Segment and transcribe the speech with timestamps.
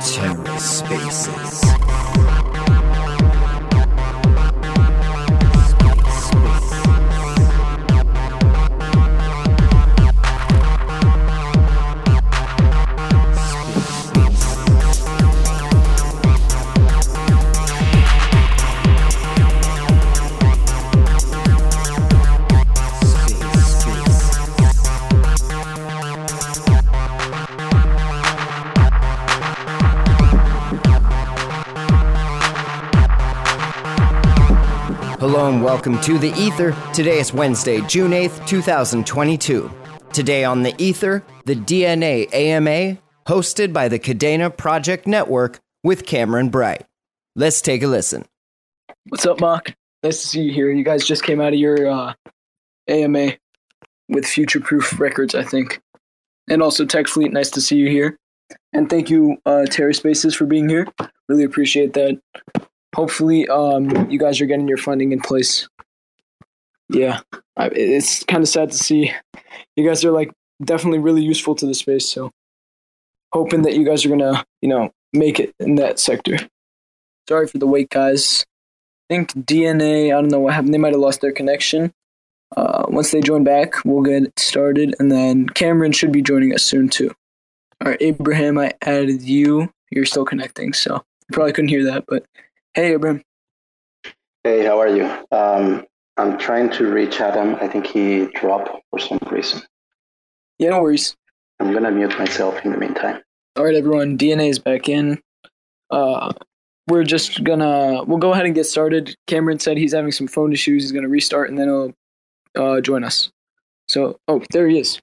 [0.00, 1.60] TerraSpaces.
[1.64, 2.35] Hello
[35.66, 36.76] welcome to the Ether.
[36.94, 39.68] Today is Wednesday, June 8th, 2022.
[40.12, 46.50] Today on the Ether, the DNA AMA, hosted by the Kadena Project Network with Cameron
[46.50, 46.86] Bright.
[47.34, 48.26] Let's take a listen.
[49.08, 49.74] What's up, Mark?
[50.04, 50.70] Nice to see you here.
[50.70, 52.14] You guys just came out of your uh,
[52.86, 53.32] AMA
[54.08, 55.82] with Future Proof Records, I think.
[56.48, 58.16] And also Tech Fleet, nice to see you here.
[58.72, 60.86] And thank you, uh, TerraSpaces, for being here.
[61.28, 62.20] Really appreciate that.
[62.96, 65.68] Hopefully, um, you guys are getting your funding in place.
[66.88, 67.20] Yeah,
[67.54, 69.12] I, it's kind of sad to see.
[69.76, 70.32] You guys are like
[70.64, 72.10] definitely really useful to the space.
[72.10, 72.30] So,
[73.34, 76.38] hoping that you guys are gonna, you know, make it in that sector.
[77.28, 78.46] Sorry for the wait, guys.
[79.10, 80.06] I think DNA.
[80.06, 80.72] I don't know what happened.
[80.72, 81.92] They might have lost their connection.
[82.56, 86.62] Uh, once they join back, we'll get started, and then Cameron should be joining us
[86.62, 87.10] soon too.
[87.84, 89.70] All right, Abraham, I added you.
[89.90, 92.24] You're still connecting, so you probably couldn't hear that, but
[92.76, 93.22] hey, Abraham.
[94.44, 95.06] Hey, how are you?
[95.32, 95.84] Um,
[96.18, 97.56] I'm trying to reach Adam.
[97.56, 99.62] I think he dropped for some reason.
[100.58, 101.16] Yeah, no worries.
[101.58, 103.22] I'm gonna mute myself in the meantime.
[103.56, 104.16] All right, everyone.
[104.16, 105.20] DNA is back in.
[105.90, 106.32] Uh,
[106.86, 109.16] we're just gonna we'll go ahead and get started.
[109.26, 110.84] Cameron said he's having some phone issues.
[110.84, 111.94] He's gonna restart and then he'll
[112.56, 113.30] uh, join us.
[113.88, 115.00] So, oh, there he is.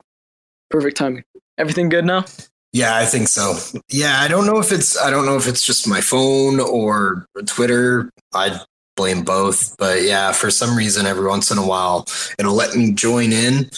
[0.70, 1.24] Perfect timing.
[1.58, 2.26] Everything good now?
[2.74, 3.56] Yeah, I think so.
[3.90, 7.26] Yeah, I don't know if it's I don't know if it's just my phone or
[7.46, 8.10] Twitter.
[8.34, 8.60] I
[8.96, 12.06] blame both, but yeah, for some reason every once in a while
[12.38, 13.70] it'll let me join in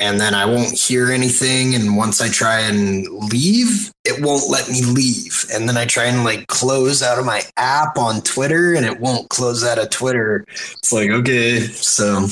[0.00, 4.68] and then I won't hear anything and once I try and leave, it won't let
[4.70, 5.44] me leave.
[5.52, 8.98] And then I try and like close out of my app on Twitter and it
[8.98, 10.44] won't close out of Twitter.
[10.48, 12.26] It's like, okay, so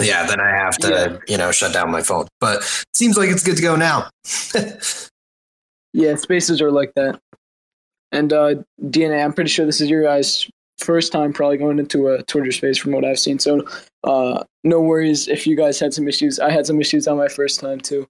[0.00, 1.18] yeah, then I have to, yeah.
[1.28, 2.26] you know, shut down my phone.
[2.40, 4.10] But it seems like it's good to go now.
[5.92, 7.20] yeah, spaces are like that.
[8.12, 12.08] And uh, DNA, I'm pretty sure this is your guys' first time probably going into
[12.08, 13.38] a Twitter space from what I've seen.
[13.38, 13.66] So
[14.04, 16.40] uh, no worries if you guys had some issues.
[16.40, 18.08] I had some issues on my first time too.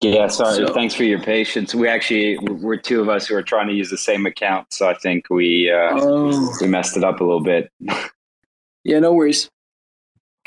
[0.00, 0.66] Yeah, sorry.
[0.66, 1.74] So, Thanks for your patience.
[1.74, 4.88] We actually we're two of us who are trying to use the same account, so
[4.88, 6.56] I think we uh, oh.
[6.58, 7.70] we messed it up a little bit.
[8.84, 9.50] yeah, no worries.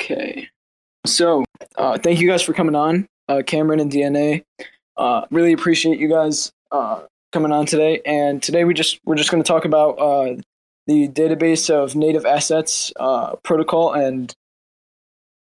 [0.02, 0.50] Okay.
[1.06, 1.44] So,
[1.78, 4.44] uh, thank you guys for coming on, uh, Cameron and DNA.
[4.98, 8.02] Uh, really appreciate you guys uh, coming on today.
[8.06, 10.36] And today we just we're just going to talk about uh,
[10.88, 14.34] the database of native assets uh, protocol and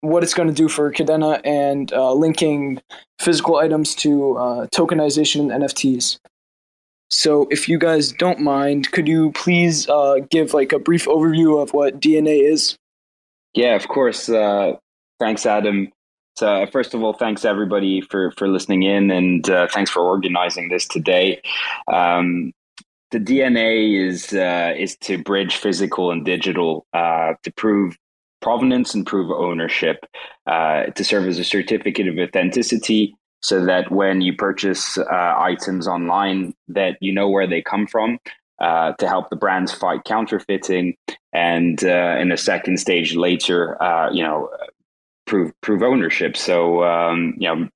[0.00, 2.80] what it's going to do for Kadena and linking
[3.18, 4.10] physical items to
[4.72, 6.18] tokenization and NFTs.
[7.08, 9.86] So, if you guys don't mind, could you please
[10.30, 12.76] give like a brief overview of what DNA is?
[13.56, 14.28] Yeah, of course.
[14.28, 14.74] Uh,
[15.18, 15.90] thanks, Adam.
[16.36, 20.00] So, uh, first of all, thanks everybody for for listening in, and uh, thanks for
[20.02, 21.40] organizing this today.
[21.90, 22.52] Um,
[23.10, 27.96] the DNA is uh, is to bridge physical and digital uh, to prove
[28.42, 30.04] provenance and prove ownership,
[30.46, 36.52] uh, to serve as a certificate of authenticity, so that when you purchase items online,
[36.68, 38.18] that you know where they come from,
[38.58, 40.96] uh, to help the brands fight counterfeiting,
[41.32, 44.48] and uh, in a second stage later, uh, you know,
[45.26, 46.36] prove prove ownership.
[46.36, 47.68] So um, you know,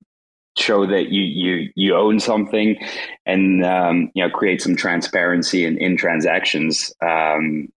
[0.57, 2.77] show that you you you own something,
[3.25, 6.93] and um, you know, create some transparency in in transactions.
[7.01, 7.69] Um,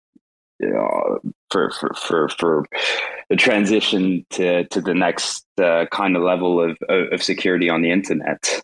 [0.60, 1.20] you know,
[1.52, 2.66] for, for, for, for
[3.30, 7.92] the transition to, to the next uh, kind of level of, of security on the
[7.92, 8.62] internet.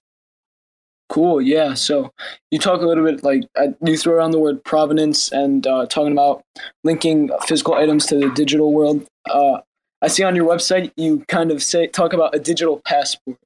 [1.10, 1.42] Cool.
[1.42, 1.74] Yeah.
[1.74, 2.14] So
[2.52, 5.88] you talk a little bit like uh, you throw around the word provenance and uh,
[5.88, 6.44] talking about
[6.84, 9.08] linking physical items to the digital world.
[9.28, 9.60] Uh,
[10.02, 13.38] I see on your website you kind of say talk about a digital passport.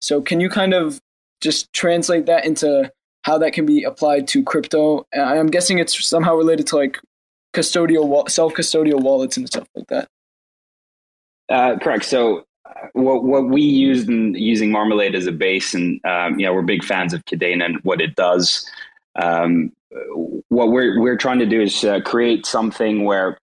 [0.00, 1.00] So can you kind of
[1.40, 2.92] just translate that into
[3.22, 5.06] how that can be applied to crypto?
[5.14, 6.98] I'm guessing it's somehow related to like
[7.54, 10.08] custodial self custodial wallets and stuff like that.
[11.48, 12.04] Uh, correct.
[12.04, 12.44] So
[12.92, 16.62] what what we use in using Marmalade as a base, and um, you know, we're
[16.62, 18.68] big fans of Kadena and what it does.
[19.16, 19.72] Um,
[20.48, 23.38] what we're we're trying to do is uh, create something where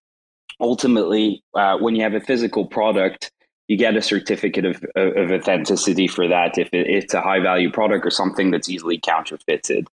[0.61, 3.31] ultimately, uh, when you have a physical product,
[3.67, 8.05] you get a certificate of, of authenticity for that if it's a high value product
[8.05, 9.87] or something that's easily counterfeited.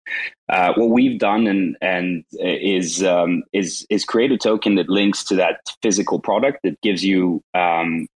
[0.50, 5.24] Uh, what we've done and and is um, is is create a token that links
[5.24, 8.08] to that physical product that gives you um,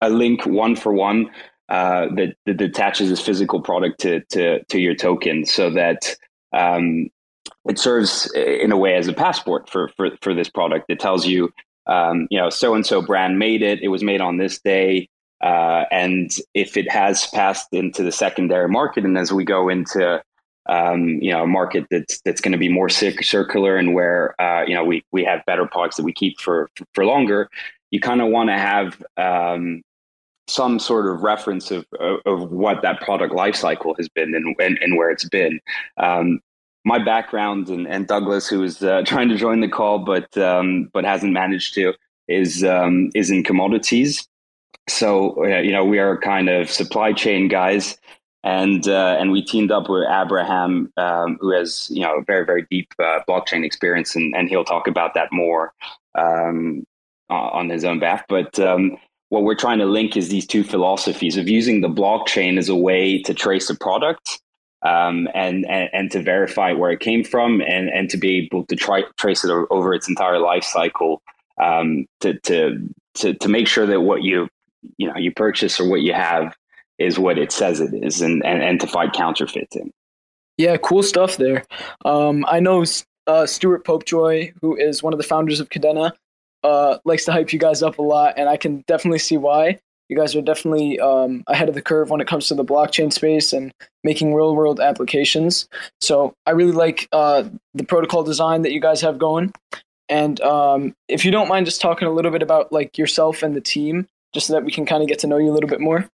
[0.00, 1.30] a link one for one
[1.68, 6.16] uh, that, that attaches this physical product to to to your token, so that
[6.54, 7.08] um,
[7.66, 10.86] it serves in a way as a passport for for for this product.
[10.88, 11.52] It tells you
[11.86, 13.82] um, you know, so and so brand made it.
[13.82, 15.08] It was made on this day.
[15.42, 20.22] Uh, and if it has passed into the secondary market, and as we go into
[20.66, 24.64] um, you know a market that's that's going to be more circular and where uh,
[24.66, 27.50] you know we we have better products that we keep for for longer,
[27.90, 29.82] you kind of want to have um,
[30.46, 34.56] some sort of reference of, of, of what that product life cycle has been and
[34.58, 35.60] and, and where it's been.
[35.98, 36.40] Um,
[36.84, 40.90] my background and, and Douglas, who is uh, trying to join the call but um,
[40.92, 41.94] but hasn't managed to,
[42.28, 44.26] is um, is in commodities.
[44.88, 47.96] So uh, you know we are kind of supply chain guys,
[48.42, 52.66] and uh, and we teamed up with Abraham, um, who has you know very very
[52.70, 55.72] deep uh, blockchain experience, and, and he'll talk about that more
[56.14, 56.84] um,
[57.30, 58.24] on his own behalf.
[58.28, 58.96] But um,
[59.30, 62.76] what we're trying to link is these two philosophies of using the blockchain as a
[62.76, 64.40] way to trace a product
[64.84, 68.64] um, and, and, and to verify where it came from and and to be able
[68.66, 71.22] to try trace it over its entire life cycle
[71.62, 74.48] um, to, to to to make sure that what you
[74.98, 76.54] you know you purchase or what you have
[76.98, 79.90] is what it says it is and and, and to fight counterfeiting.
[80.56, 81.64] Yeah, cool stuff there.
[82.04, 82.84] Um, I know
[83.26, 86.12] uh, Stuart Popejoy, who is one of the founders of Kadena
[86.62, 89.80] uh, likes to hype you guys up a lot, and I can definitely see why
[90.14, 93.12] you guys are definitely um, ahead of the curve when it comes to the blockchain
[93.12, 93.72] space and
[94.04, 95.68] making real world applications.
[96.00, 97.44] So I really like uh,
[97.74, 99.52] the protocol design that you guys have going.
[100.08, 103.56] And um, if you don't mind just talking a little bit about like yourself and
[103.56, 105.68] the team, just so that we can kind of get to know you a little
[105.68, 106.08] bit more.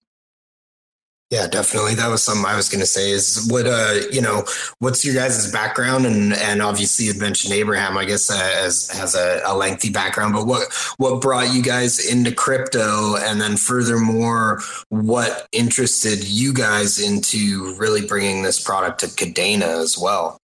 [1.29, 1.95] Yeah, definitely.
[1.95, 4.45] That was something I was going to say is what, uh, you know,
[4.79, 6.05] what's your guys' background?
[6.05, 10.33] And, and obviously you mentioned Abraham, I guess, uh, as, has a, a lengthy background,
[10.33, 13.17] but what, what brought you guys into crypto?
[13.17, 19.97] And then furthermore, what interested you guys into really bringing this product to Kadena as
[19.97, 20.37] well?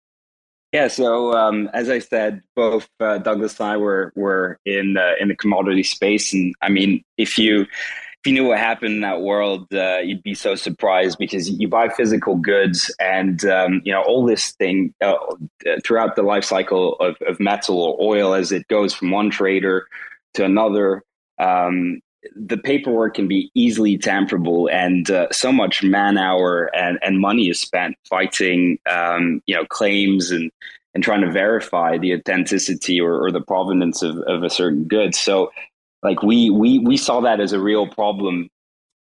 [0.72, 5.20] Yeah, so um, as I said, both uh, Douglas and I were were in the
[5.20, 7.66] in the commodity space, and I mean, if you
[8.22, 11.68] if you knew what happened in that world, uh, you'd be so surprised because you
[11.68, 15.14] buy physical goods, and um, you know all this thing uh,
[15.82, 19.86] throughout the life cycle of, of, metal or oil as it goes from one trader
[20.34, 21.02] to another.
[21.38, 22.02] Um,
[22.36, 27.48] the paperwork can be easily tamperable, and uh, so much man hour and, and money
[27.48, 30.50] is spent fighting, um, you know, claims and
[30.94, 35.14] and trying to verify the authenticity or, or the provenance of, of a certain good.
[35.14, 35.50] So
[36.02, 38.48] like we we we saw that as a real problem.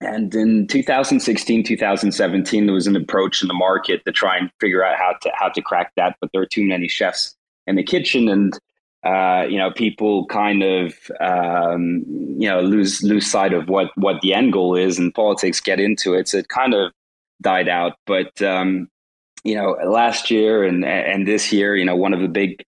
[0.00, 4.84] And in 2016, 2017, there was an approach in the market to try and figure
[4.84, 7.36] out how to how to crack that, but there were too many chefs
[7.66, 8.58] in the kitchen, and
[9.04, 14.20] uh, you know people kind of um, you know lose lose sight of what what
[14.22, 16.28] the end goal is, and politics get into it.
[16.28, 16.92] So it kind of
[17.40, 17.96] died out.
[18.06, 18.88] But um,
[19.44, 22.64] you know, last year and and this year, you know, one of the big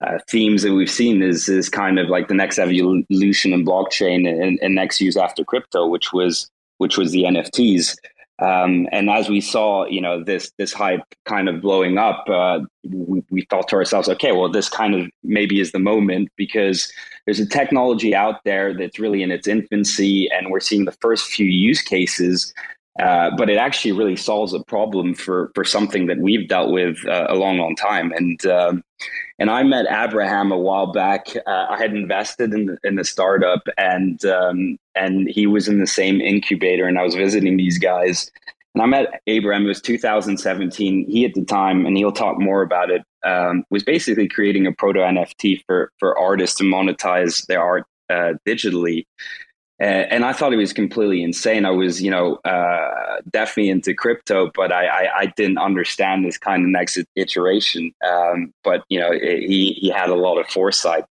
[0.00, 4.28] uh, themes that we've seen is is kind of like the next evolution in blockchain
[4.28, 7.96] and, and next use after crypto, which was which was the NFTs.
[8.38, 12.60] Um, and as we saw, you know, this this hype kind of blowing up, uh,
[12.84, 16.92] we, we thought to ourselves, okay, well, this kind of maybe is the moment because
[17.24, 21.26] there's a technology out there that's really in its infancy, and we're seeing the first
[21.26, 22.52] few use cases
[22.98, 26.96] uh, but it actually really solves a problem for for something that we've dealt with
[27.06, 28.12] uh, a long, long time.
[28.12, 28.82] And um,
[29.38, 31.28] and I met Abraham a while back.
[31.46, 35.78] Uh, I had invested in the, in the startup, and um, and he was in
[35.78, 38.30] the same incubator, and I was visiting these guys.
[38.74, 39.64] And I met Abraham.
[39.64, 41.10] It was 2017.
[41.10, 43.02] He at the time, and he'll talk more about it.
[43.24, 48.34] Um, was basically creating a proto NFT for for artists to monetize their art uh,
[48.46, 49.04] digitally
[49.78, 51.66] and I thought it was completely insane.
[51.66, 56.38] I was, you know, uh, definitely into crypto, but I, I, I, didn't understand this
[56.38, 57.92] kind of next iteration.
[58.06, 61.04] Um, but you know, it, he he had a lot of foresight,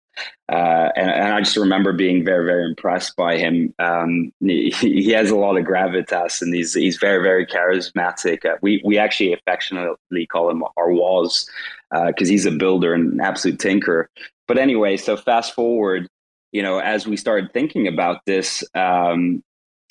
[0.48, 3.74] uh, and, and, I just remember being very very impressed by him.
[3.80, 8.44] Um, he, he, has a lot of gravitas, and he's he's very very charismatic.
[8.44, 11.50] Uh, we we actually affectionately call him our Woz
[11.90, 14.08] because uh, he's a builder and an absolute tinker.
[14.46, 16.08] But anyway, so fast forward
[16.52, 19.42] you know, as we started thinking about this, um,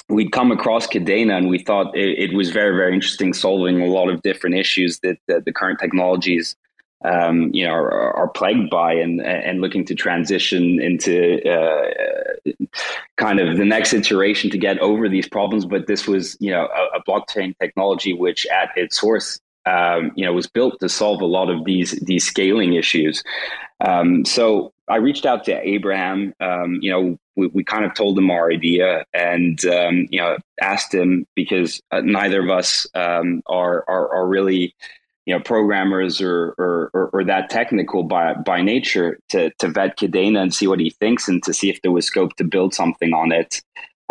[0.08, 3.88] we'd come across Kadena and we thought it, it, was very, very interesting solving a
[3.88, 6.56] lot of different issues that, that the current technologies
[7.04, 12.54] um, you know are, are, plagued by and and looking to transition into uh,
[13.18, 15.66] kind of the next iteration to get over these problems.
[15.66, 20.24] But this was you know a, a blockchain technology which at its source um, you
[20.24, 23.24] know was built to solve a lot of these these scaling issues.
[23.84, 26.34] Um, so I reached out to Abraham.
[26.42, 30.38] Um, you know, we, we kind of told him our idea, and um, you know,
[30.62, 34.76] asked him because uh, neither of us um, are, are, are really
[35.26, 39.98] you know programmers or, or, or or that technical by by nature to to vet
[39.98, 42.74] Kadena and see what he thinks and to see if there was scope to build
[42.74, 43.62] something on it.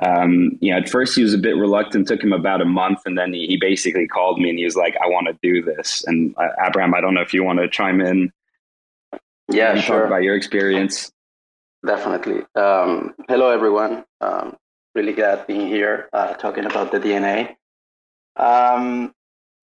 [0.03, 2.09] Um, you know, at first he was a bit reluctant.
[2.09, 4.77] Took him about a month, and then he, he basically called me and he was
[4.77, 7.59] like, "I want to do this." And uh, Abraham, I don't know if you want
[7.59, 8.33] to chime in.
[9.51, 10.07] Yeah, and sure.
[10.07, 11.11] About your experience.
[11.85, 12.45] Definitely.
[12.55, 14.05] Um, hello, everyone.
[14.21, 14.57] Um,
[14.95, 17.57] really glad being here uh, talking about the DNA.
[18.37, 19.13] Um,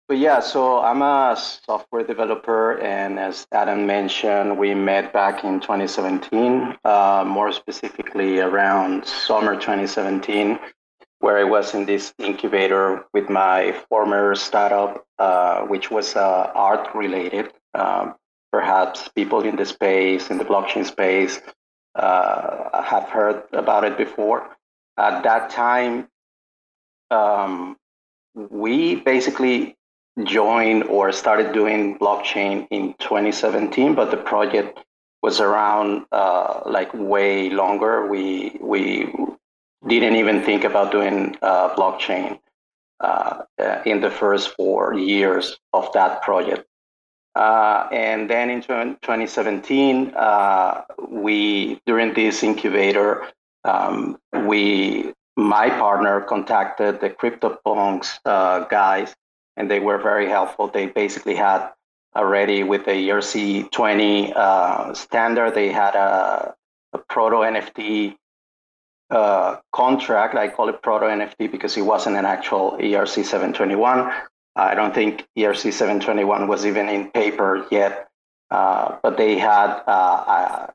[0.08, 5.60] but yeah, so I'm a software developer, and as Adam mentioned, we met back in
[5.60, 10.58] 2017, uh, more specifically around summer 2017,
[11.20, 16.88] where I was in this incubator with my former startup, uh, which was uh, art
[16.92, 17.52] related.
[18.52, 21.40] Perhaps people in the space, in the blockchain space,
[21.94, 24.56] uh, have heard about it before.
[24.96, 26.08] At that time,
[27.10, 27.76] um,
[28.34, 29.76] we basically
[30.24, 34.80] joined or started doing blockchain in 2017, but the project
[35.22, 38.06] was around uh, like way longer.
[38.06, 39.12] We we
[39.86, 42.38] didn't even think about doing uh, blockchain
[43.00, 43.42] uh,
[43.84, 46.66] in the first four years of that project.
[47.34, 53.26] Uh, and then in 2017, uh, we during this incubator,
[53.64, 59.14] um, we my partner contacted the CryptoPunks uh, guys
[59.56, 60.68] and they were very helpful.
[60.68, 61.70] They basically had
[62.16, 66.54] already with the ERC20 uh, standard, they had a,
[66.92, 68.16] a proto NFT
[69.10, 70.34] uh, contract.
[70.34, 74.10] I call it proto NFT because it wasn't an actual ERC 721.
[74.60, 78.08] I don't think ERC 721 was even in paper yet,
[78.50, 80.66] uh, but they had uh, uh,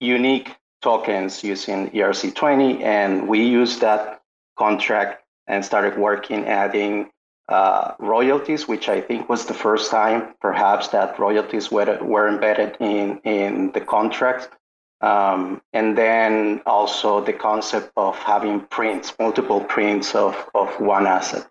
[0.00, 4.22] unique tokens using ERC20, and we used that
[4.58, 7.10] contract and started working adding
[7.48, 12.78] uh, royalties, which I think was the first time perhaps that royalties were, were embedded
[12.80, 14.48] in, in the contract.
[15.02, 21.46] Um, and then also the concept of having prints, multiple prints of, of one asset.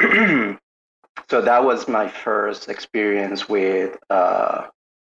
[1.30, 4.66] so that was my first experience with uh,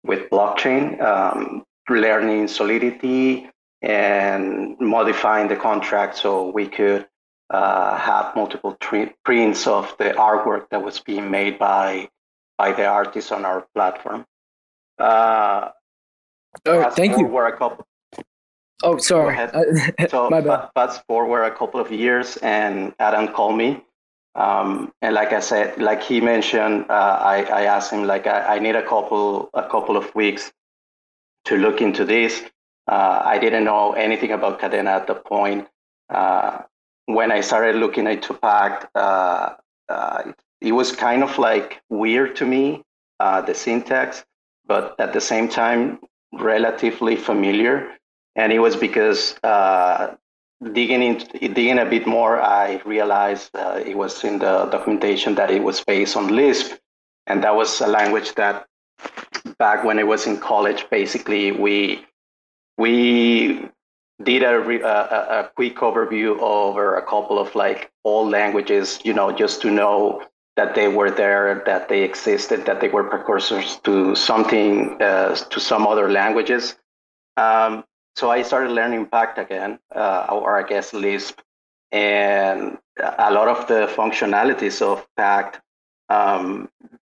[0.03, 3.49] with blockchain, um, learning Solidity
[3.81, 7.05] and modifying the contract so we could
[7.49, 8.75] uh, have multiple
[9.23, 12.09] prints of the artwork that was being made by
[12.57, 14.25] by the artists on our platform.
[14.99, 15.69] Uh,
[16.65, 17.25] oh, thank you.
[17.25, 17.85] Were a couple.
[18.83, 19.37] Oh, sorry.
[20.09, 20.29] so
[20.75, 23.83] fast forward a couple of years, and Adam called me.
[24.35, 28.55] Um, and like I said, like he mentioned, uh, I, I asked him like I,
[28.55, 30.51] I, need a couple a couple of weeks
[31.45, 32.43] to look into this.
[32.87, 35.67] Uh, I didn't know anything about Kadena at the point.
[36.09, 36.63] Uh,
[37.05, 39.49] when I started looking at Tupac, uh,
[39.87, 42.81] uh, it was kind of like weird to me,
[43.19, 44.25] uh, the syntax,
[44.65, 45.99] but at the same time,
[46.33, 47.91] relatively familiar.
[48.35, 49.35] And it was because
[50.71, 55.51] digging into digging a bit more, I realized uh, it was in the documentation that
[55.51, 56.73] it was based on Lisp,
[57.27, 58.65] and that was a language that
[59.57, 62.05] back when I was in college, basically we
[62.77, 63.69] we
[64.23, 69.31] did a, a, a, quick overview over a couple of like old languages, you know,
[69.31, 70.21] just to know
[70.55, 75.59] that they were there, that they existed, that they were precursors to something, uh, to
[75.59, 76.75] some other languages.
[77.37, 77.83] Um,
[78.15, 81.39] so I started learning Pact again, uh, or I guess Lisp,
[81.91, 85.61] and a lot of the functionalities of Pact
[86.09, 86.69] um,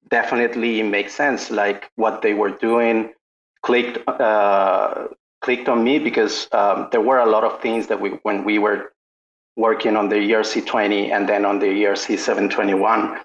[0.10, 1.52] definitely make sense.
[1.52, 3.14] Like what they were doing
[3.62, 5.08] clicked uh,
[5.42, 8.58] clicked on me because um, there were a lot of things that we when we
[8.60, 8.94] were
[9.56, 13.20] working on the ERC20 and then on the ERC 721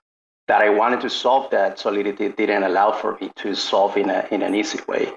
[0.49, 4.26] that I wanted to solve that Solidity didn't allow for me to solve in a
[4.31, 5.12] in an easy way.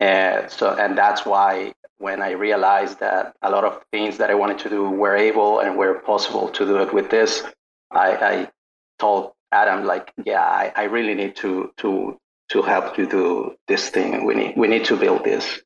[0.00, 4.34] And so and that's why when I realized that a lot of things that I
[4.34, 7.42] wanted to do were able and were possible to do it with this,
[7.90, 8.50] I, I
[8.98, 12.18] told Adam like, yeah, I, I really need to to
[12.50, 14.24] to help you do this thing.
[14.24, 15.60] We need we need to build this.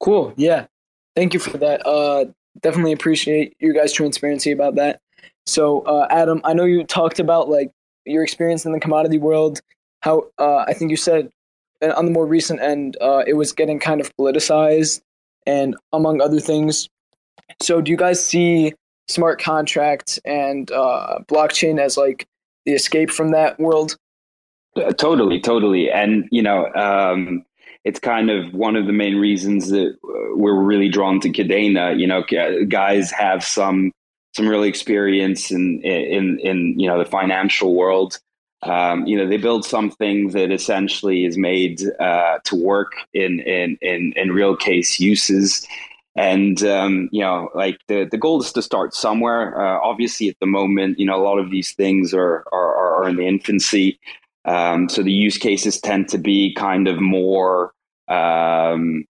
[0.00, 0.32] Cool.
[0.36, 0.66] Yeah.
[1.16, 1.84] Thank you for that.
[1.84, 2.26] Uh,
[2.60, 5.00] definitely appreciate your guys' transparency about that.
[5.46, 7.72] So, uh, Adam, I know you talked about like
[8.04, 9.60] your experience in the commodity world
[10.00, 11.30] how uh, I think you said
[11.82, 15.00] uh, on the more recent end, uh, it was getting kind of politicized,
[15.46, 16.88] and among other things.
[17.60, 18.74] So, do you guys see
[19.08, 22.26] smart contracts and uh, blockchain as like
[22.66, 23.96] the escape from that world?
[24.76, 27.44] Uh, totally, totally, and you know, um,
[27.84, 31.98] it's kind of one of the main reasons that uh, we're really drawn to Kadena.
[31.98, 32.22] You know,
[32.66, 33.92] guys have some
[34.34, 38.18] some real experience in in in you know the financial world.
[38.62, 43.78] Um, you know, they build something that essentially is made uh, to work in, in
[43.80, 45.66] in in real case uses.
[46.16, 49.60] And um, you know, like the, the goal is to start somewhere.
[49.60, 53.08] Uh, obviously, at the moment, you know, a lot of these things are are, are
[53.08, 54.00] in the infancy.
[54.44, 57.72] Um, so the use cases tend to be kind of more
[58.08, 59.04] um,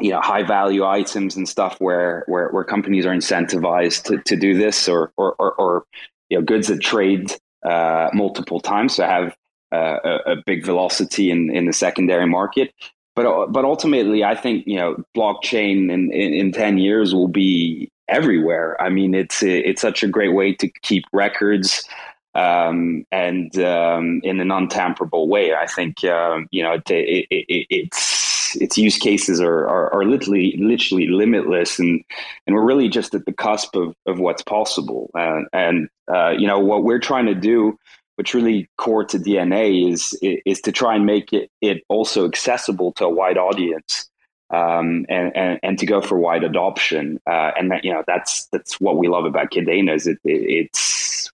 [0.00, 4.36] you know high value items and stuff where where, where companies are incentivized to, to
[4.36, 5.84] do this or or, or, or
[6.28, 7.32] you know goods that trade
[7.64, 9.36] uh, multiple times so have
[9.72, 12.72] uh, a, a, big velocity in, in the secondary market
[13.14, 17.90] but but ultimately I think you know blockchain in, in, in 10 years will be
[18.08, 21.88] everywhere I mean it's it's such a great way to keep records
[22.36, 25.54] um, and um, in an untamperable way.
[25.54, 28.15] I think um, you know it, it, it, it's
[28.56, 32.04] its use cases are, are, are literally literally limitless, and
[32.46, 35.10] and we're really just at the cusp of, of what's possible.
[35.14, 37.78] And and uh, you know what we're trying to do,
[38.16, 42.92] which really core to DNA is is to try and make it it also accessible
[42.92, 44.08] to a wide audience.
[44.48, 47.18] Um, and, and, and to go for wide adoption.
[47.26, 50.68] Uh, and that, you know, that's, that's what we love about Kadena is it, it,
[50.70, 51.32] it's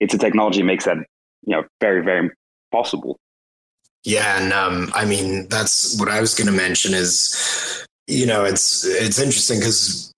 [0.00, 0.98] it's a technology that makes that
[1.46, 2.30] you know very very
[2.72, 3.18] possible.
[4.08, 8.46] Yeah, and um, I mean that's what I was going to mention is you know
[8.46, 10.14] it's it's interesting because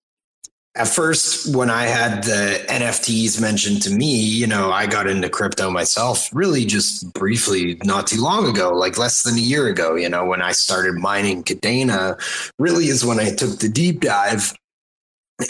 [0.75, 5.27] at first when I had the NFTs mentioned to me, you know, I got into
[5.27, 9.95] crypto myself really just briefly not too long ago, like less than a year ago,
[9.95, 12.17] you know, when I started mining Kadena,
[12.59, 14.53] really is when I took the deep dive.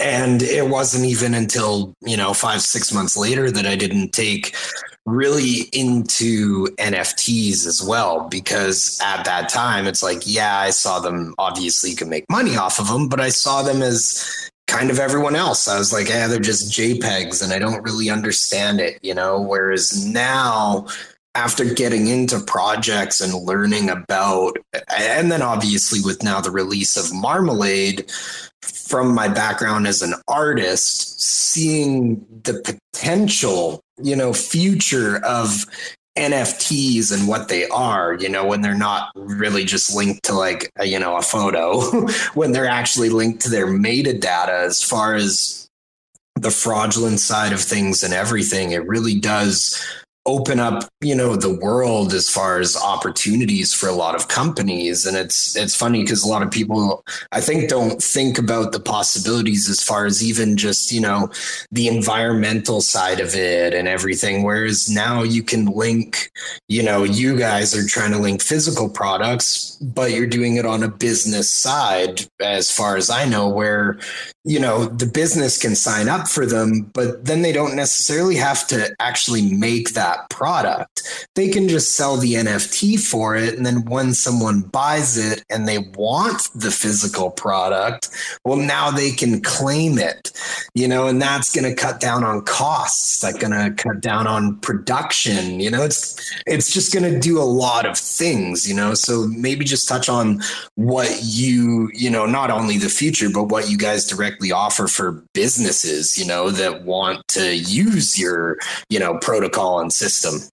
[0.02, 4.56] And it wasn't even until you know five six months later that i didn't take
[5.12, 11.36] really into nfts as well because at that time it's like yeah i saw them
[11.38, 15.00] obviously you can make money off of them but i saw them as kind of
[15.00, 15.68] everyone else.
[15.68, 19.40] I was like yeah they're just jpegs and i don't really understand it you know?
[19.42, 20.88] Whereas now
[21.36, 24.58] after getting into projects and learning about
[24.98, 28.12] and then obviously with now the release of marmalade
[28.74, 35.66] from my background as an artist, seeing the potential, you know, future of
[36.18, 40.70] NFTs and what they are, you know, when they're not really just linked to like,
[40.78, 41.82] a, you know, a photo,
[42.34, 44.66] when they're actually linked to their metadata.
[44.66, 45.68] As far as
[46.36, 49.82] the fraudulent side of things and everything, it really does
[50.28, 55.06] open up you know the world as far as opportunities for a lot of companies.
[55.06, 58.80] And it's it's funny because a lot of people i think don't think about the
[58.80, 61.30] possibilities as far as even just you know
[61.72, 64.44] the environmental side of it and everything.
[64.44, 66.32] Whereas now you can link
[66.68, 70.84] you know you guys are trying to link physical products but you're doing it on
[70.84, 74.00] a business side as far as i know where
[74.44, 78.68] you know the business can sign up for them but then they don't necessarily have
[78.68, 81.28] to actually make that product.
[81.36, 85.68] They can just sell the nft for it and then when someone buys it and
[85.68, 88.10] they want the physical product
[88.46, 90.32] well now they can claim it
[90.74, 94.28] you know and that's going to cut down on costs that's going to cut down
[94.28, 98.76] on production you know it's it's just going to do a lot of things you
[98.76, 100.42] know so maybe just touch on
[100.76, 105.24] what you you know not only the future but what you guys directly offer for
[105.34, 108.58] businesses, you know, that want to use your,
[108.90, 110.50] you know, protocol and system.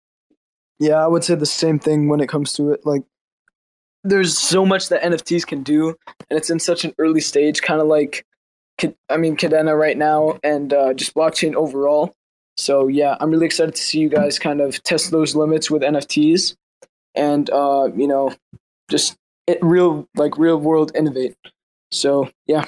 [0.79, 2.87] Yeah, I would say the same thing when it comes to it.
[2.87, 3.03] Like,
[4.05, 5.97] there's so much that NFTs can do,
[6.31, 8.25] and it's in such an early stage, kind of like,
[9.11, 12.15] I mean, Kadena right now, and uh, just blockchain overall.
[12.59, 15.83] So yeah, I'm really excited to see you guys kind of test those limits with
[15.83, 16.57] NFTs,
[17.15, 18.35] and uh, you know,
[18.91, 21.37] just it real like real world innovate.
[21.93, 22.65] So yeah,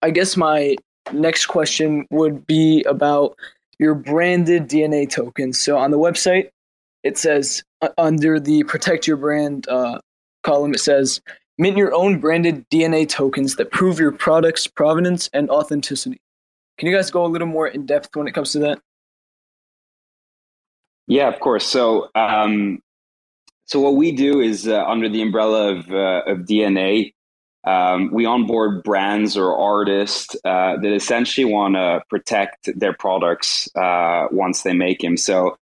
[0.00, 0.76] I guess my
[1.12, 3.36] next question would be about
[3.78, 5.60] your branded DNA tokens.
[5.60, 6.50] So on the website,
[7.02, 10.00] it says uh, under the protect your brand uh,
[10.42, 11.20] column, it says
[11.58, 16.20] mint your own branded DNA tokens that prove your product's provenance and authenticity.
[16.78, 18.80] Can you guys go a little more in depth when it comes to that?
[21.06, 21.64] Yeah, of course.
[21.64, 22.80] So, um,
[23.66, 27.14] so what we do is uh, under the umbrella of, uh, of DNA,
[27.66, 34.28] um, we onboard brands or artists uh, that essentially want to protect their products uh,
[34.30, 35.16] once they make them.
[35.16, 35.58] So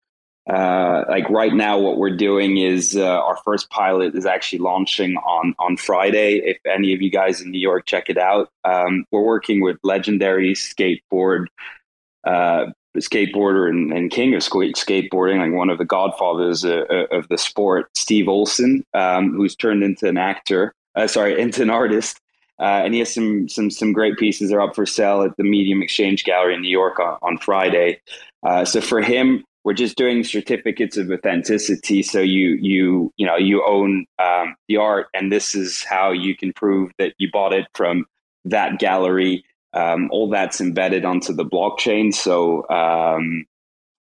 [0.50, 5.16] uh, like right now, what we're doing is uh, our first pilot is actually launching
[5.18, 6.38] on on Friday.
[6.38, 9.78] If any of you guys in New York check it out, um, we're working with
[9.84, 11.46] legendary skateboard
[12.24, 12.66] uh,
[12.98, 17.38] skateboarder and, and, king of skateboarding, like one of the godfathers uh, uh, of the
[17.38, 20.74] sport, Steve Olson, um, who's turned into an actor.
[20.96, 22.20] Uh, sorry, into an artist.
[22.60, 24.50] and he has some some some great pieces.
[24.50, 28.02] They're up for sale at the Medium Exchange Gallery in New York on, on Friday.
[28.66, 33.64] so for him, we're just doing certificates of authenticity so you you you know you
[33.66, 37.68] own um, the art and this is how you can prove that you bought it
[37.74, 38.06] from
[38.46, 43.46] that gallery um, all that's embedded onto the blockchain so um,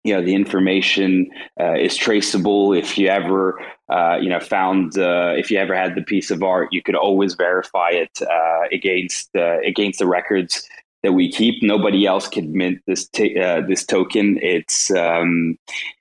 [0.06, 5.34] you know the information uh, is traceable if you ever uh, you know found uh,
[5.36, 9.36] if you ever had the piece of art you could always verify it uh, against
[9.36, 10.68] uh, against the records
[11.06, 11.62] that we keep.
[11.62, 14.40] Nobody else can mint this t- uh, this token.
[14.42, 15.58] It's um,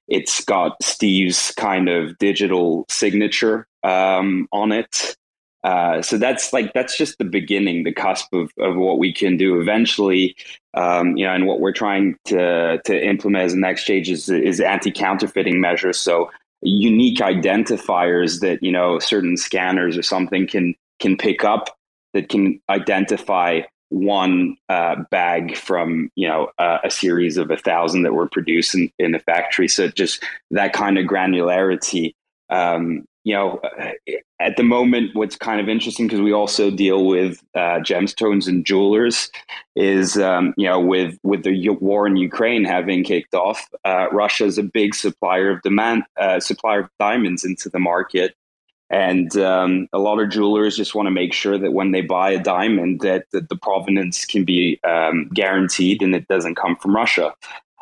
[0.08, 5.16] it's got Steve's kind of digital signature um, on it.
[5.64, 9.38] Uh, so that's like that's just the beginning, the cusp of, of what we can
[9.38, 10.36] do eventually.
[10.74, 14.60] Um, you know, and what we're trying to to implement as next stage is, is
[14.60, 15.98] anti counterfeiting measures.
[15.98, 21.76] So unique identifiers that you know certain scanners or something can can pick up
[22.12, 28.12] that can identify one uh, bag from you know a series of a thousand that
[28.12, 29.68] were produced in, in the factory.
[29.68, 32.14] So just that kind of granularity.
[32.50, 33.60] Um, you know,
[34.38, 38.66] at the moment, what's kind of interesting because we also deal with uh, gemstones and
[38.66, 39.30] jewelers
[39.74, 44.44] is um, you know with with the war in Ukraine having kicked off, uh, Russia
[44.44, 48.34] is a big supplier of demand uh, supplier of diamonds into the market.
[48.90, 52.30] And um, a lot of jewelers just want to make sure that when they buy
[52.30, 56.94] a diamond, that, that the provenance can be um, guaranteed and it doesn't come from
[56.94, 57.34] Russia.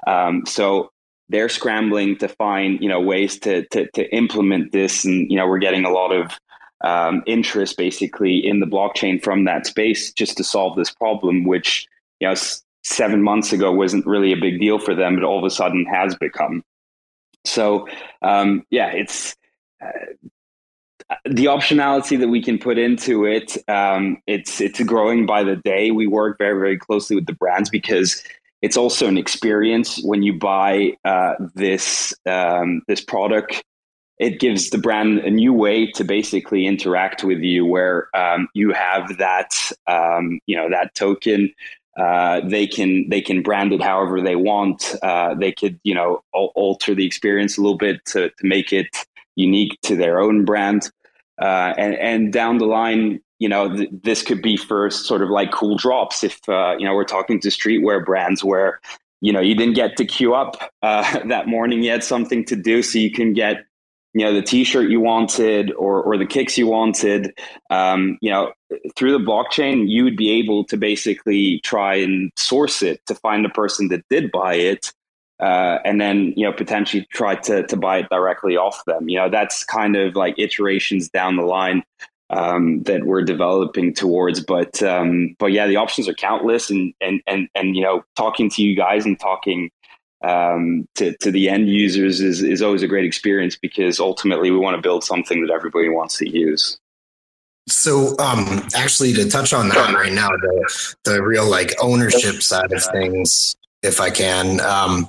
[0.06, 0.91] Um, so
[1.32, 5.46] they're scrambling to find you know ways to, to, to implement this, and you know
[5.48, 6.38] we're getting a lot of
[6.84, 11.88] um, interest basically in the blockchain from that space just to solve this problem, which
[12.20, 12.34] you know
[12.84, 15.86] seven months ago wasn't really a big deal for them, but all of a sudden
[15.86, 16.62] has become.
[17.44, 17.88] So
[18.20, 19.34] um, yeah, it's
[19.82, 19.88] uh,
[21.24, 25.90] the optionality that we can put into it, um, it's it's growing by the day.
[25.90, 28.22] We work very very closely with the brands because
[28.62, 33.62] it's also an experience when you buy uh, this um, this product.
[34.18, 38.72] It gives the brand a new way to basically interact with you, where um, you
[38.72, 39.52] have that
[39.88, 41.52] um, you know that token.
[41.98, 44.94] Uh, they can they can brand it however they want.
[45.02, 48.86] Uh, they could you know alter the experience a little bit to to make it
[49.34, 50.90] unique to their own brand.
[51.40, 55.28] Uh, and, and down the line, you know, th- this could be for sort of
[55.28, 56.22] like cool drops.
[56.22, 58.80] If, uh, you know, we're talking to streetwear brands where,
[59.20, 62.54] you know, you didn't get to queue up uh, that morning, you had something to
[62.54, 62.84] do.
[62.84, 63.64] So you can get,
[64.14, 67.36] you know, the t-shirt you wanted or, or the kicks you wanted,
[67.68, 68.52] um, you know,
[68.94, 73.44] through the blockchain, you would be able to basically try and source it to find
[73.44, 74.92] the person that did buy it
[75.40, 79.08] uh, and then you know potentially try to to buy it directly off them.
[79.08, 81.82] You know that's kind of like iterations down the line
[82.32, 84.40] um, that we're developing towards.
[84.40, 88.50] But um, but yeah, the options are countless, and and and and you know talking
[88.50, 89.70] to you guys and talking
[90.24, 94.58] um, to to the end users is is always a great experience because ultimately we
[94.58, 96.78] want to build something that everybody wants to use.
[97.68, 102.72] So, um, actually, to touch on that right now, the the real like ownership side
[102.72, 105.06] of things, if I can, um,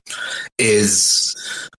[0.60, 1.70] is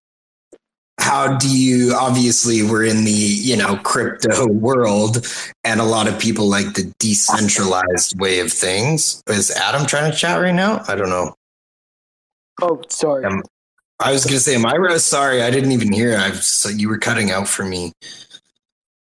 [1.05, 5.23] how do you obviously we're in the you know crypto world
[5.63, 10.17] and a lot of people like the decentralized way of things is adam trying to
[10.17, 11.35] chat right now i don't know
[12.63, 13.43] oh sorry um,
[13.99, 16.97] i was gonna say am i sorry i didn't even hear i so you were
[16.97, 17.93] cutting out for me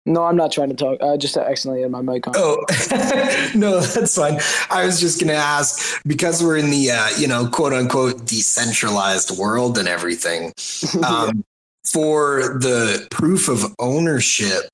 [0.07, 1.03] no, I'm not trying to talk.
[1.03, 2.33] I just accidentally had my mic on.
[2.35, 2.65] Oh,
[3.55, 4.41] no, that's fine.
[4.71, 8.25] I was just going to ask because we're in the, uh, you know, quote unquote
[8.25, 10.55] decentralized world and everything.
[11.07, 11.45] Um,
[11.93, 14.69] for the proof of ownership,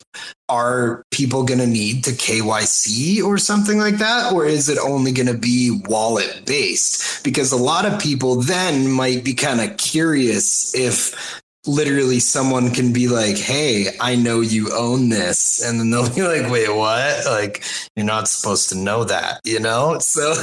[0.49, 4.33] are people going to need to KYC or something like that?
[4.33, 7.25] Or is it only going to be wallet based?
[7.25, 12.93] Because a lot of people then might be kind of curious if literally someone can
[12.93, 15.65] be like, Hey, I know you own this.
[15.65, 17.25] And then they'll be like, wait, what?
[17.27, 17.65] Like,
[17.97, 19.99] you're not supposed to know that, you know?
[19.99, 20.35] So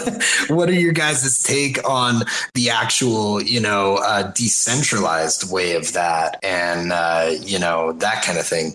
[0.53, 6.39] what are your guys' take on the actual, you know, uh, decentralized way of that
[6.43, 8.73] and, uh, you know, that kind of thing?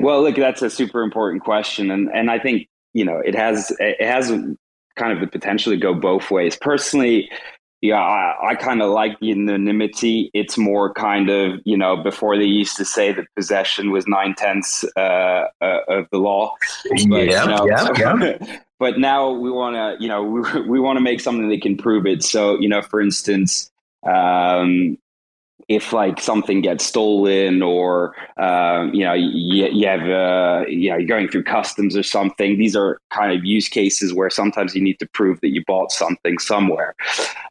[0.00, 1.90] Well, look, that's a super important question.
[1.90, 4.30] And, and I think, you know, it has, it has
[4.96, 6.56] kind of the potential to go both ways.
[6.56, 7.30] Personally,
[7.80, 10.30] yeah, I, I kind of like the anonymity.
[10.34, 14.34] It's more kind of, you know, before they used to say that possession was nine
[14.34, 16.56] tenths uh, uh, of the law.
[16.90, 17.88] But, yeah, you know, yeah,
[18.20, 18.60] yeah.
[18.80, 21.76] but now we want to, you know, we, we want to make something that can
[21.76, 22.24] prove it.
[22.24, 23.70] So, you know, for instance,
[24.04, 24.98] um,
[25.68, 30.96] if like something gets stolen or um, you know you, you have uh, you know
[30.96, 34.82] you're going through customs or something these are kind of use cases where sometimes you
[34.82, 36.94] need to prove that you bought something somewhere.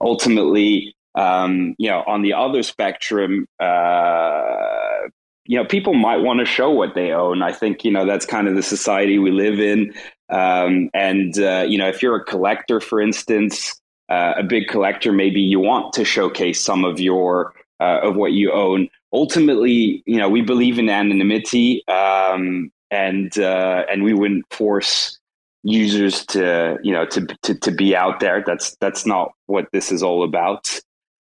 [0.02, 5.08] Ultimately um, you know on the other spectrum uh,
[5.46, 7.44] you know people might want to show what they own.
[7.44, 9.94] I think you know that's kind of the society we live in.
[10.30, 15.12] Um, and uh, you know if you're a collector for instance uh, a big collector
[15.14, 18.90] maybe you want to showcase some of your uh, of what you own.
[19.14, 25.18] Ultimately, you know, we believe in anonymity, um, and uh, and we wouldn't force
[25.64, 28.44] users to you know to, to to be out there.
[28.46, 30.80] That's that's not what this is all about.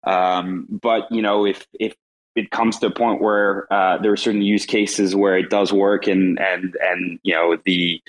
[0.04, 1.94] Um, but you know, if if
[2.36, 5.72] it comes to a point where uh, there are certain use cases where it does
[5.72, 8.02] work, and and and you know the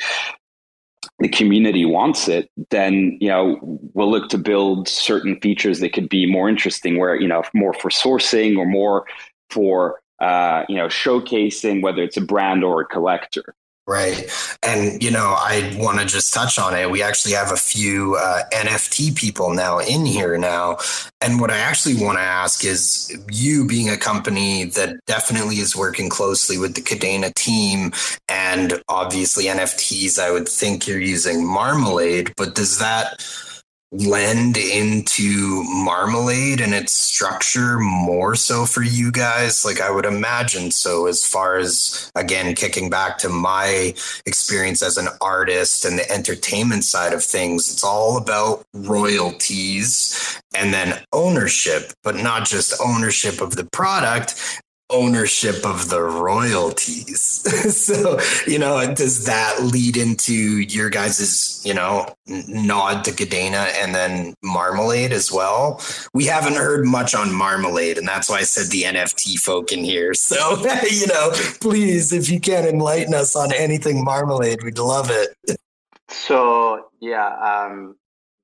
[1.22, 3.58] the community wants it, then you know
[3.94, 7.74] we'll look to build certain features that could be more interesting, where you know more
[7.74, 9.06] for sourcing or more
[9.50, 13.56] for uh, you know showcasing whether it's a brand or a collector.
[13.92, 14.32] Right.
[14.64, 16.90] And, you know, I want to just touch on it.
[16.90, 20.78] We actually have a few uh, NFT people now in here now.
[21.20, 25.76] And what I actually want to ask is you being a company that definitely is
[25.76, 27.92] working closely with the Kadena team
[28.30, 33.22] and obviously NFTs, I would think you're using Marmalade, but does that
[33.92, 39.66] lend into marmalade and its structure more so for you guys?
[39.66, 43.94] Like i would imagine so as far as again kicking back to my
[44.26, 50.74] experience as an artist and the entertainment side of things it's all about royalties and
[50.74, 57.22] then ownership but not just ownership of the product ownership of the royalties.
[57.76, 63.96] so, you know, does that lead into your guys's, you know, nod to Kadena and
[63.96, 65.82] then Marmalade as well?
[66.14, 69.84] We haven't heard much on Marmalade, and that's why I said the NFT folk in
[69.84, 70.14] here.
[70.14, 70.58] So,
[70.90, 75.58] you know, please, if you can enlighten us on anything Marmalade, we'd love it.
[76.10, 77.96] So, yeah, um,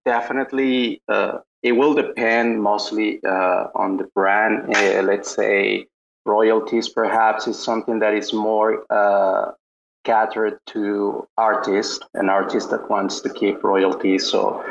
[0.05, 1.01] definitely.
[1.07, 4.75] Uh, it will depend mostly uh, on the brand.
[4.75, 5.87] Uh, let's say
[6.27, 9.51] royalties perhaps is something that is more uh,
[10.03, 14.29] catered to artists, an artist that wants to keep royalties.
[14.29, 14.63] So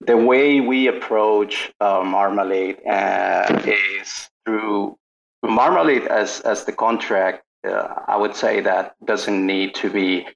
[0.00, 4.96] the way we approach uh, Marmalade uh, is through
[5.42, 7.42] Marmalade as as the contract.
[7.66, 10.26] Uh, I would say that doesn't need to be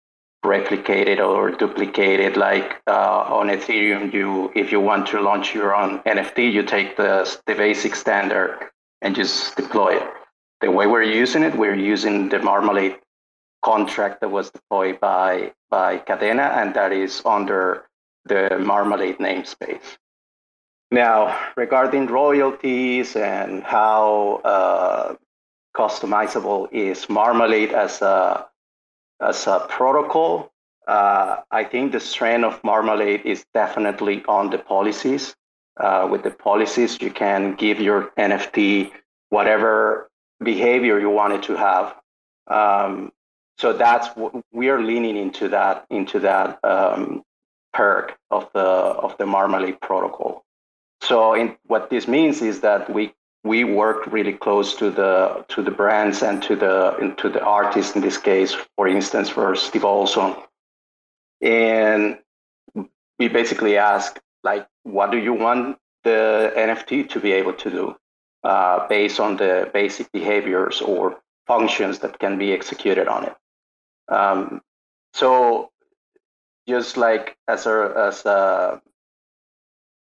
[0.44, 5.98] replicated or duplicated like uh, on ethereum you if you want to launch your own
[6.00, 7.12] nft you take the
[7.46, 8.70] the basic standard
[9.02, 10.08] and just deploy it
[10.60, 12.96] the way we're using it, we're using the Marmalade
[13.62, 17.86] contract that was deployed by, by Kadena, and that is under
[18.24, 19.98] the Marmalade namespace.
[20.90, 25.14] Now, regarding royalties and how uh,
[25.76, 28.46] customizable is Marmalade as a,
[29.20, 30.50] as a protocol,
[30.88, 35.36] uh, I think the strength of Marmalade is definitely on the policies.
[35.78, 38.90] Uh, with the policies, you can give your NFT
[39.28, 40.09] whatever
[40.42, 41.94] behavior you wanted to have.
[42.46, 43.12] Um,
[43.58, 44.08] so that's
[44.52, 47.22] we are leaning into that into that um,
[47.72, 50.44] perk of the of the Marmalade protocol.
[51.02, 53.12] So in, what this means is that we
[53.44, 57.94] we work really close to the to the brands and to the to the artists
[57.94, 60.34] in this case, for instance, for Steve Olson,
[61.40, 62.18] and
[63.18, 67.96] we basically ask like, what do you want the NFT to be able to do?
[68.42, 73.34] Uh, based on the basic behaviors or functions that can be executed on it.
[74.08, 74.62] Um,
[75.12, 75.70] so,
[76.68, 78.80] just like as a, as a,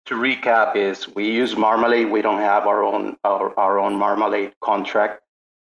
[0.07, 2.11] to recap, is we use Marmalade.
[2.11, 5.23] We don't have our own our, our own Marmalade contract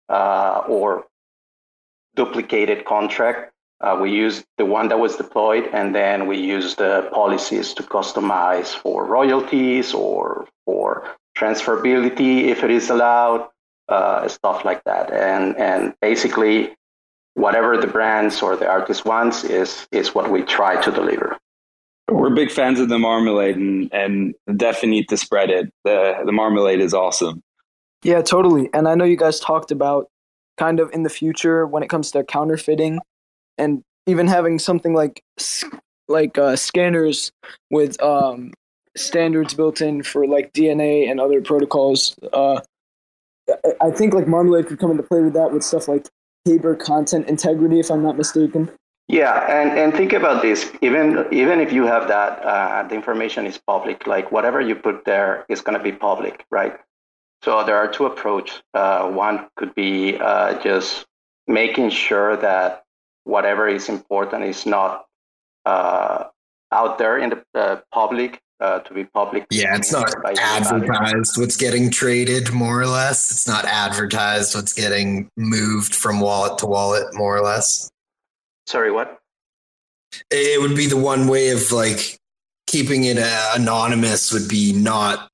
[0.09, 1.07] uh, or
[2.15, 3.53] duplicated contract.
[3.81, 7.83] Uh, we use the one that was deployed, and then we use the policies to
[7.83, 13.49] customize for royalties or for transferability if it is allowed,
[13.89, 15.13] uh, stuff like that.
[15.13, 16.75] And and basically,
[17.35, 21.39] whatever the brands or the artist wants is is what we try to deliver.
[22.11, 25.73] We're big fans of the marmalade and, and definitely need to spread it.
[25.85, 27.43] The the marmalade is awesome.
[28.03, 28.69] Yeah, totally.
[28.75, 30.09] And I know you guys talked about
[30.59, 33.01] kind of in the future when it comes to counterfeiting
[33.59, 35.23] and even having something like
[36.09, 37.33] like uh, scanners
[37.71, 38.53] with um,
[38.97, 42.17] standards built in for like DNA and other protocols.
[42.33, 42.61] Uh,
[43.81, 46.09] I think like Marmalade could come into play with that with stuff like
[46.45, 48.71] Haber content integrity, if I'm not mistaken.
[49.09, 50.71] Yeah, and, and think about this.
[50.81, 54.07] Even even if you have that, uh, the information is public.
[54.07, 56.79] Like whatever you put there is going to be public, right?
[57.43, 58.63] So there are two approaches.
[58.73, 61.05] Uh, one could be uh, just
[61.47, 62.85] making sure that
[63.25, 65.05] whatever is important is not
[65.67, 66.25] uh,
[66.71, 69.45] out there in the uh, public uh, to be public.
[69.51, 73.31] Yeah, it's not advertised what's getting traded, more or less.
[73.33, 77.91] It's not advertised what's getting moved from wallet to wallet, more or less.
[78.67, 79.19] Sorry, what?
[80.31, 82.19] It would be the one way of like
[82.69, 85.29] keeping it uh, anonymous would be not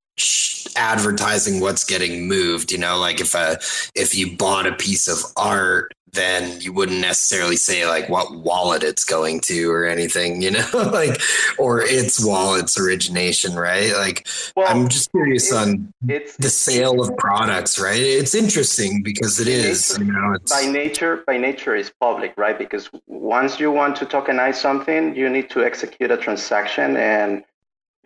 [0.76, 3.56] advertising what's getting moved you know like if a
[3.94, 8.82] if you bought a piece of art then you wouldn't necessarily say like what wallet
[8.82, 11.20] it's going to or anything, you know, like
[11.58, 13.94] or its wallet's origination, right?
[13.94, 18.00] Like well, I'm just curious on it's, the sale of products, right?
[18.00, 22.34] It's interesting because it is, nature, you know, it's by nature, by nature is public,
[22.36, 22.58] right?
[22.58, 27.44] Because once you want to tokenize something, you need to execute a transaction and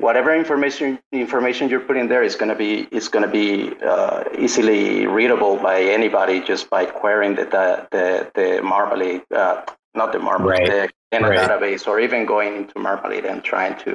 [0.02, 4.24] whatever information information you're putting there is going to be is going to be uh,
[4.36, 9.62] easily readable by anybody just by querying the the the, the Marmalade, uh,
[9.94, 10.90] not the Marmalade, right.
[11.12, 11.38] the right.
[11.38, 13.90] database, or even going into Marmalade and trying to,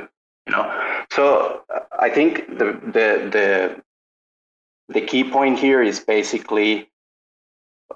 [0.45, 0.65] you know.
[1.11, 2.67] So uh, I think the
[2.97, 3.47] the the
[4.87, 6.89] the key point here is basically,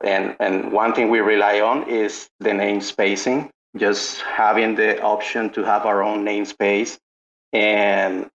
[0.04, 3.50] and and one thing we rely on is the name spacing.
[3.78, 7.00] Just having the option to have our own namespace
[7.54, 8.30] and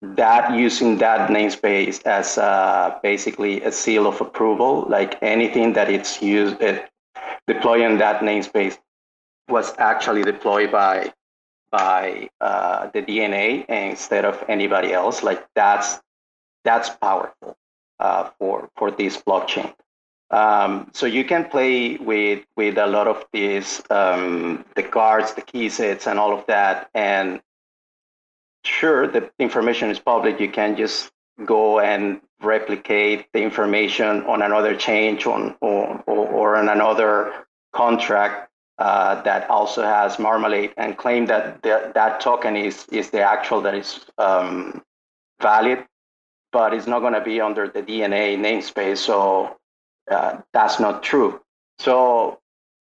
[0.00, 6.22] that using that namespace as uh, basically a seal of approval, like anything that it's
[6.22, 6.88] used, it,
[7.46, 8.78] deploying that namespace
[9.48, 11.12] was actually deployed by
[11.70, 15.22] by uh, the DNA instead of anybody else.
[15.22, 16.00] Like that's
[16.64, 17.56] that's powerful
[17.98, 19.74] uh, for for this blockchain.
[20.30, 25.42] Um, so you can play with with a lot of these um, the cards, the
[25.42, 27.40] key sets, and all of that, and
[28.68, 31.10] sure the information is public you can just
[31.44, 37.32] go and replicate the information on another change on or, or, or on another
[37.72, 43.20] contract uh, that also has marmalade and claim that the, that token is is the
[43.20, 44.82] actual that is um,
[45.40, 45.84] valid
[46.52, 49.58] but it's not going to be under the dna namespace so
[50.10, 51.40] uh, that's not true.
[51.78, 52.38] So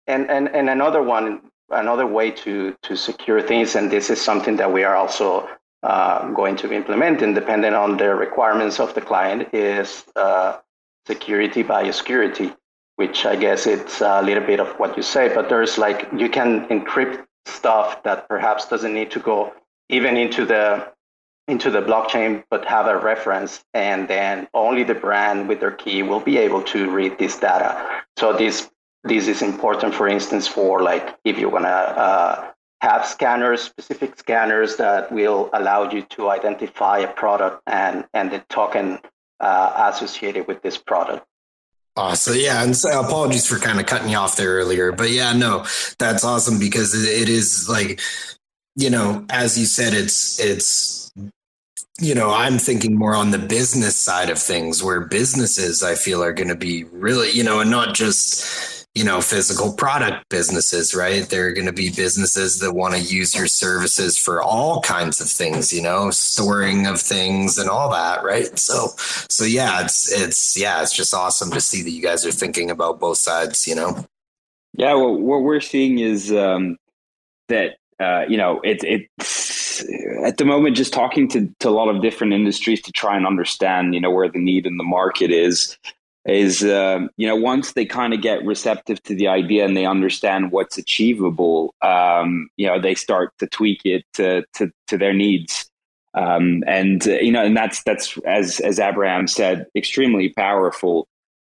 [0.07, 4.57] and, and and another one another way to to secure things, and this is something
[4.57, 5.49] that we are also
[5.83, 10.59] uh, going to be implementing, depending on the requirements of the client, is uh,
[11.07, 12.53] security by security,
[12.97, 16.29] which I guess it's a little bit of what you say, but there's like you
[16.29, 19.53] can encrypt stuff that perhaps doesn't need to go
[19.89, 20.93] even into the
[21.49, 26.03] into the blockchain, but have a reference, and then only the brand with their key
[26.03, 28.03] will be able to read this data.
[28.17, 28.71] So this
[29.05, 32.52] this is important, for instance, for like if you want to uh,
[32.83, 38.41] have scanners, specific scanners that will allow you to identify a product and and the
[38.49, 38.99] token
[39.39, 41.25] uh, associated with this product.
[41.95, 42.37] Awesome.
[42.37, 42.65] Yeah.
[42.65, 44.93] And so apologies for kind of cutting you off there earlier.
[44.93, 45.65] But yeah, no,
[45.99, 48.01] that's awesome because it is like,
[48.77, 51.13] you know, as you said, it's, it's,
[52.01, 56.25] you know, I'm thinking more on the business side of things where businesses I feel
[56.25, 60.95] are going to be really, you know, and not just, you know, physical product businesses,
[60.95, 61.27] right?
[61.29, 65.19] There are going to be businesses that want to use your services for all kinds
[65.19, 68.59] of things, you know, storing of things and all that, right?
[68.59, 68.89] So,
[69.31, 72.71] so yeah, it's, it's, yeah, it's just awesome to see that you guys are thinking
[72.71, 74.05] about both sides, you know?
[74.75, 74.93] Yeah.
[74.95, 76.77] Well, what we're seeing is um,
[77.49, 79.83] that, uh, you know, it, it's
[80.23, 83.27] at the moment just talking to, to a lot of different industries to try and
[83.27, 85.79] understand, you know, where the need in the market is
[86.27, 89.87] is um, you know once they kind of get receptive to the idea and they
[89.87, 95.13] understand what's achievable um, you know they start to tweak it to to, to their
[95.13, 95.69] needs.
[96.15, 101.09] Um, and uh, you know and that's that's as as abraham said extremely powerful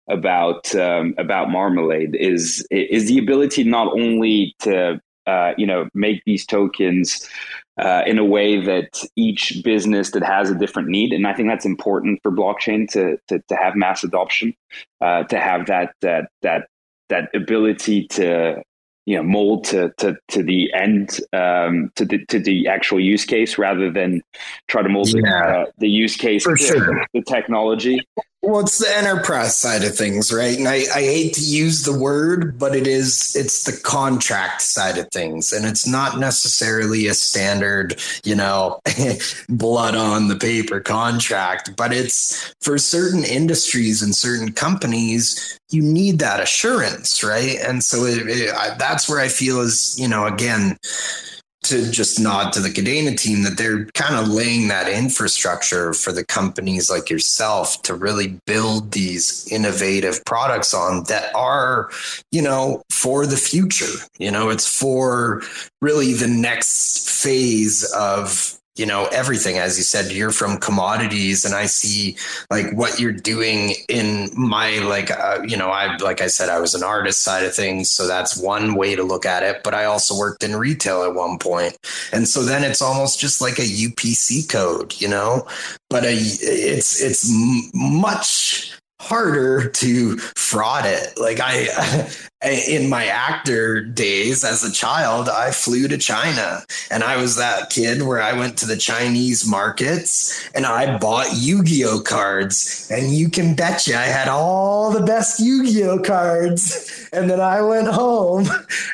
[0.08, 6.22] about um, about marmalade is is the ability not only to uh, you know make
[6.26, 7.28] these tokens
[7.82, 11.50] uh, in a way that each business that has a different need, and I think
[11.50, 14.54] that's important for blockchain to to, to have mass adoption,
[15.02, 16.68] uh, to have that that that
[17.10, 18.62] that ability to
[19.06, 23.26] you know mold to to to the end um, to the to the actual use
[23.26, 24.22] case rather than
[24.68, 25.22] try to mold yeah.
[25.22, 27.04] the, uh, the use case for sure.
[27.14, 28.00] the technology.
[28.44, 30.58] Well, it's the enterprise side of things, right?
[30.58, 34.98] And I, I hate to use the word, but it is it's the contract side
[34.98, 35.54] of things.
[35.54, 38.82] And it's not necessarily a standard, you know,
[39.50, 46.18] blood on the paper contract, but it's for certain industries and certain companies, you need
[46.18, 47.60] that assurance, right?
[47.60, 50.80] And so it, it, I, that's where I feel is, you know, again,
[51.72, 56.12] to just nod to the Kadena team that they're kind of laying that infrastructure for
[56.12, 61.90] the companies like yourself to really build these innovative products on that are,
[62.32, 64.06] you know, for the future.
[64.20, 65.42] You know, it's for
[65.82, 69.58] really the next phase of you know everything.
[69.58, 72.18] As you said you're from commodities and i see
[72.50, 76.60] like what you're doing in my like uh, you know i like i said i
[76.60, 79.74] was an artist side of things so that's one way to look at it but
[79.74, 81.78] i also worked in retail at one point.
[82.14, 85.48] And so then it's almost just like a upc code you know?
[85.90, 87.30] But a, it's it's
[87.74, 91.20] much harder to fraud it.
[91.20, 92.10] Like I,
[92.44, 97.70] in my actor days as a child, I flew to China and I was that
[97.70, 102.90] kid where I went to the Chinese markets and I bought Yu Gi Oh cards.
[102.90, 107.01] And you can betcha I had all the best Yu Gi Oh cards.
[107.14, 108.48] And then I went home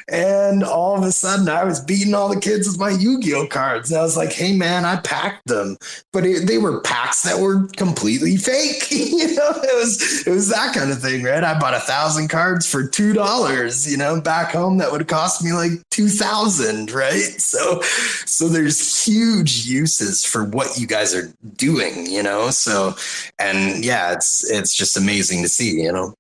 [0.08, 3.34] and all of a sudden I was beating all the kids with my Yu Gi
[3.36, 3.92] Oh cards.
[3.92, 5.78] And I was like, hey man, I packed them.
[6.12, 8.88] But it, they were packs that were completely fake.
[8.92, 11.44] you know, it was, it was that kind of thing, right?
[11.44, 15.54] I bought a thousand cards for $2, you know, back home that would cost me
[15.54, 17.22] like 2000, right?
[17.48, 17.82] So
[18.26, 22.50] so there's huge uses for what you guys are doing, you know?
[22.50, 22.96] So
[23.40, 26.14] and yeah, it's it's just amazing to see, you know.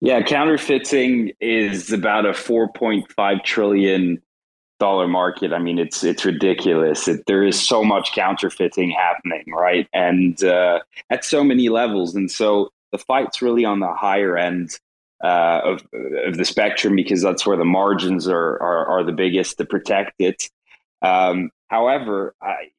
[0.00, 4.22] Yeah, counterfeiting is about a 4.5 trillion
[4.78, 5.52] dollar market.
[5.52, 7.08] I mean, it's it's ridiculous.
[7.08, 9.88] It, there is so much counterfeiting happening, right?
[9.92, 10.80] And uh,
[11.10, 12.14] at so many levels.
[12.14, 14.78] And so the fight's really on the higher end
[15.24, 15.86] uh, of
[16.26, 20.14] of the spectrum because that's where the margins are are, are the biggest to protect
[20.18, 20.50] it.
[21.02, 22.70] Um, however, I,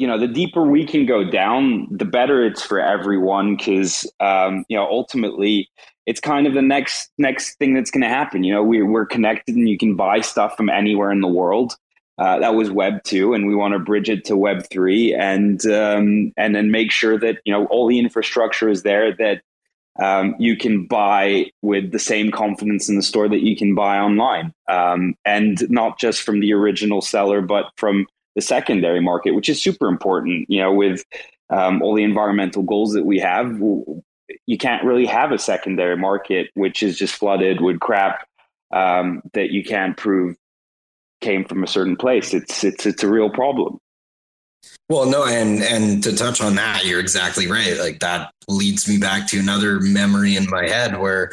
[0.00, 4.64] you know, the deeper we can go down, the better it's for everyone because um,
[4.70, 5.68] you know ultimately
[6.06, 8.42] it's kind of the next next thing that's going to happen.
[8.42, 11.76] You know, we, we're connected and you can buy stuff from anywhere in the world.
[12.16, 15.64] Uh, that was Web two, and we want to bridge it to Web three, and
[15.66, 19.42] um, and then make sure that you know all the infrastructure is there that
[20.02, 23.98] um, you can buy with the same confidence in the store that you can buy
[23.98, 24.54] online.
[24.66, 29.60] Um, and not just from the original seller, but from the secondary market, which is
[29.60, 30.46] super important.
[30.48, 31.04] You know, with
[31.50, 33.60] um, all the environmental goals that we have,
[34.46, 38.26] you can't really have a secondary market which is just flooded with crap
[38.72, 40.36] um, that you can't prove
[41.20, 42.32] came from a certain place.
[42.32, 43.78] It's it's it's a real problem.
[44.88, 47.78] Well, no, and and to touch on that, you're exactly right.
[47.78, 51.30] Like that leads me back to another memory in my head where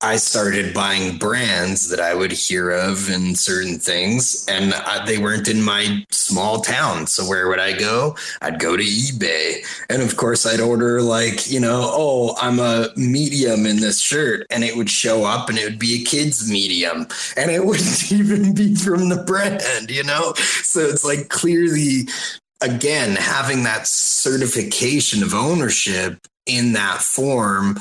[0.00, 5.18] I started buying brands that I would hear of and certain things, and I, they
[5.18, 7.08] weren't in my small town.
[7.08, 8.16] So where would I go?
[8.40, 12.90] I'd go to eBay, and of course, I'd order like you know, oh, I'm a
[12.96, 16.48] medium in this shirt, and it would show up, and it would be a kid's
[16.48, 20.32] medium, and it wouldn't even be from the brand, you know.
[20.62, 22.08] So it's like clearly
[22.60, 27.78] again, having that certification of ownership in that form,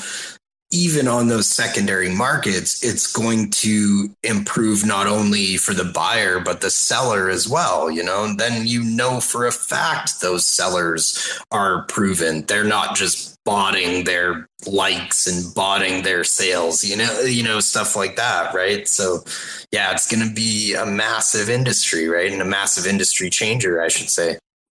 [0.72, 6.61] even on those secondary markets, it's going to improve not only for the buyer, but
[6.61, 7.89] the seller as well.
[7.89, 12.45] You know, and then you know for a fact those sellers are proven.
[12.45, 17.95] They're not just botting their likes and botting their sales, you know, you know, stuff
[17.95, 18.89] like that, right?
[18.89, 19.24] So
[19.72, 22.30] yeah, it's gonna be a massive industry, right?
[22.30, 24.38] And a massive industry changer, I should say.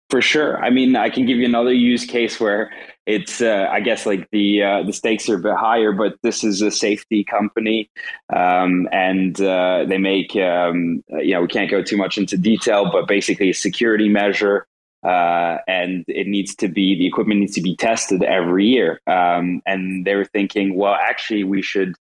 [0.10, 0.64] For sure.
[0.64, 2.72] I mean, I can give you another use case where
[3.08, 6.44] it's, uh, I guess, like the uh, the stakes are a bit higher, but this
[6.44, 7.90] is a safety company,
[8.36, 12.92] um, and uh, they make, um, you know, we can't go too much into detail,
[12.92, 14.68] but basically a security measure,
[15.06, 19.00] uh, and it needs to be the equipment needs to be tested every year.
[19.08, 21.96] Um, and they were thinking, well, actually, we should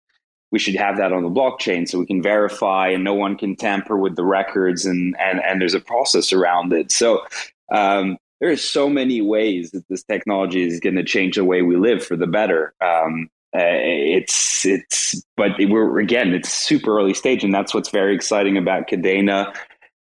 [0.51, 3.55] we should have that on the blockchain so we can verify and no one can
[3.55, 7.21] tamper with the records and and and there's a process around it so
[7.71, 11.77] um, there's so many ways that this technology is going to change the way we
[11.77, 12.73] live for the better.
[12.81, 18.13] Um, uh, it's it's but we're again it's super early stage and that's what's very
[18.13, 19.55] exciting about Kadena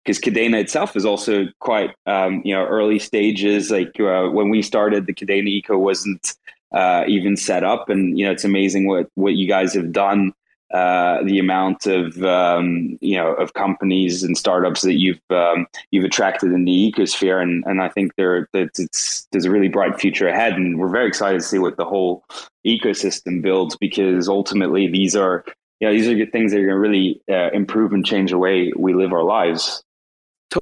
[0.03, 4.63] because Kadena itself is also quite um, you know early stages like uh, when we
[4.63, 6.35] started the Kadena eco wasn't
[6.73, 10.33] uh, even set up and you know it's amazing what what you guys have done
[10.73, 16.05] uh, the amount of um, you know of companies and startups that you've um, you've
[16.05, 20.27] attracted in the ecosphere, and and I think there it's there's a really bright future
[20.29, 22.25] ahead, and we're very excited to see what the whole
[22.67, 25.45] ecosystem builds because ultimately these are
[25.81, 28.31] you know these are good things that are going to really uh, improve and change
[28.31, 29.83] the way we live our lives.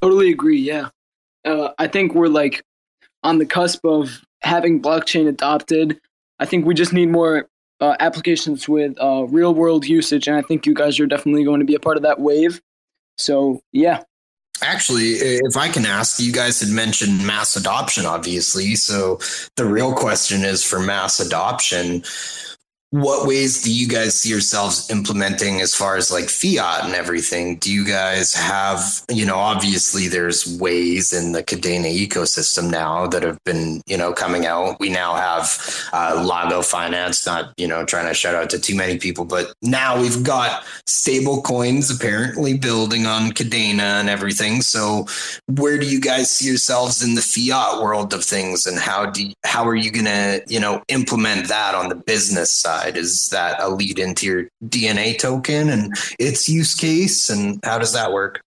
[0.03, 0.59] Totally agree.
[0.59, 0.89] Yeah,
[1.45, 2.65] uh, I think we're like
[3.23, 6.01] on the cusp of having blockchain adopted.
[6.41, 7.49] I think we just need more
[7.81, 11.61] uh, applications with uh, real world usage, and I think you guys are definitely going
[11.61, 12.61] to be a part of that wave.
[13.19, 14.03] So yeah.
[14.63, 18.75] Actually, if I can ask, you guys had mentioned mass adoption, obviously.
[18.75, 19.19] So
[19.57, 22.05] the real question is for mass adoption
[22.91, 27.55] what ways do you guys see yourselves implementing as far as like fiat and everything?
[27.57, 33.23] Do you guys have, you know, obviously there's ways in the Kadena ecosystem now that
[33.23, 34.81] have been, you know, coming out.
[34.81, 38.75] We now have uh, Lago Finance, not, you know, trying to shout out to too
[38.75, 44.63] many people, but now we've got stable coins apparently building on Kadena and everything.
[44.63, 45.07] So
[45.47, 49.29] where do you guys see yourselves in the fiat world of things and how do
[49.29, 52.80] you, how are you going to, you know, implement that on the business side?
[52.81, 52.97] Side?
[52.97, 57.29] Is that a lead into your DNA token and its use case?
[57.29, 58.43] And how does that work?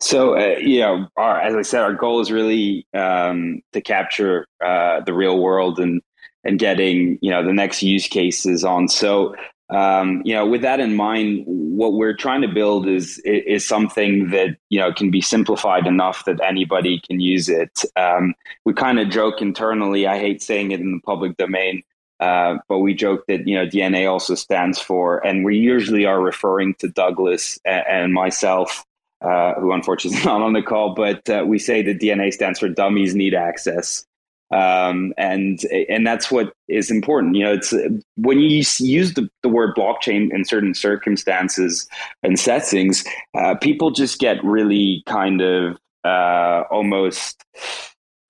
[0.00, 4.46] So, uh, you know, our, as I said, our goal is really um, to capture
[4.64, 6.02] uh, the real world and
[6.46, 8.88] and getting you know the next use cases on.
[8.88, 9.34] So,
[9.70, 14.28] um, you know, with that in mind, what we're trying to build is is something
[14.30, 17.84] that you know can be simplified enough that anybody can use it.
[17.96, 18.34] Um,
[18.66, 20.06] we kind of joke internally.
[20.06, 21.82] I hate saying it in the public domain.
[22.24, 26.20] Uh, but we joke that you know DNA also stands for, and we usually are
[26.20, 28.82] referring to Douglas and, and myself,
[29.20, 30.94] uh, who unfortunately is not on the call.
[30.94, 34.06] But uh, we say that DNA stands for Dummies Need Access,
[34.50, 35.60] um, and
[35.90, 37.36] and that's what is important.
[37.36, 37.74] You know, it's
[38.16, 41.86] when you use the, the word blockchain in certain circumstances
[42.22, 43.04] and settings,
[43.36, 47.44] uh, people just get really kind of uh, almost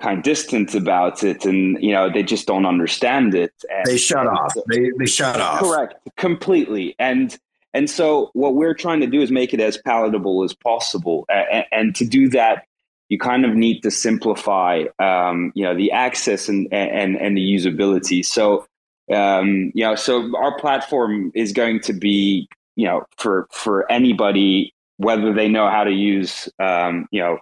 [0.05, 3.53] kind of distant about it and you know they just don't understand it.
[3.71, 4.53] And, they shut off.
[4.69, 5.61] they, they shut off.
[5.61, 5.95] Correct.
[6.17, 6.95] Completely.
[6.99, 7.37] And
[7.73, 11.25] and so what we're trying to do is make it as palatable as possible.
[11.29, 12.67] And, and to do that
[13.09, 17.43] you kind of need to simplify um, you know the access and and and the
[17.43, 18.25] usability.
[18.25, 18.67] So
[19.13, 24.75] um, you know so our platform is going to be you know for for anybody
[24.97, 27.39] whether they know how to use um, you know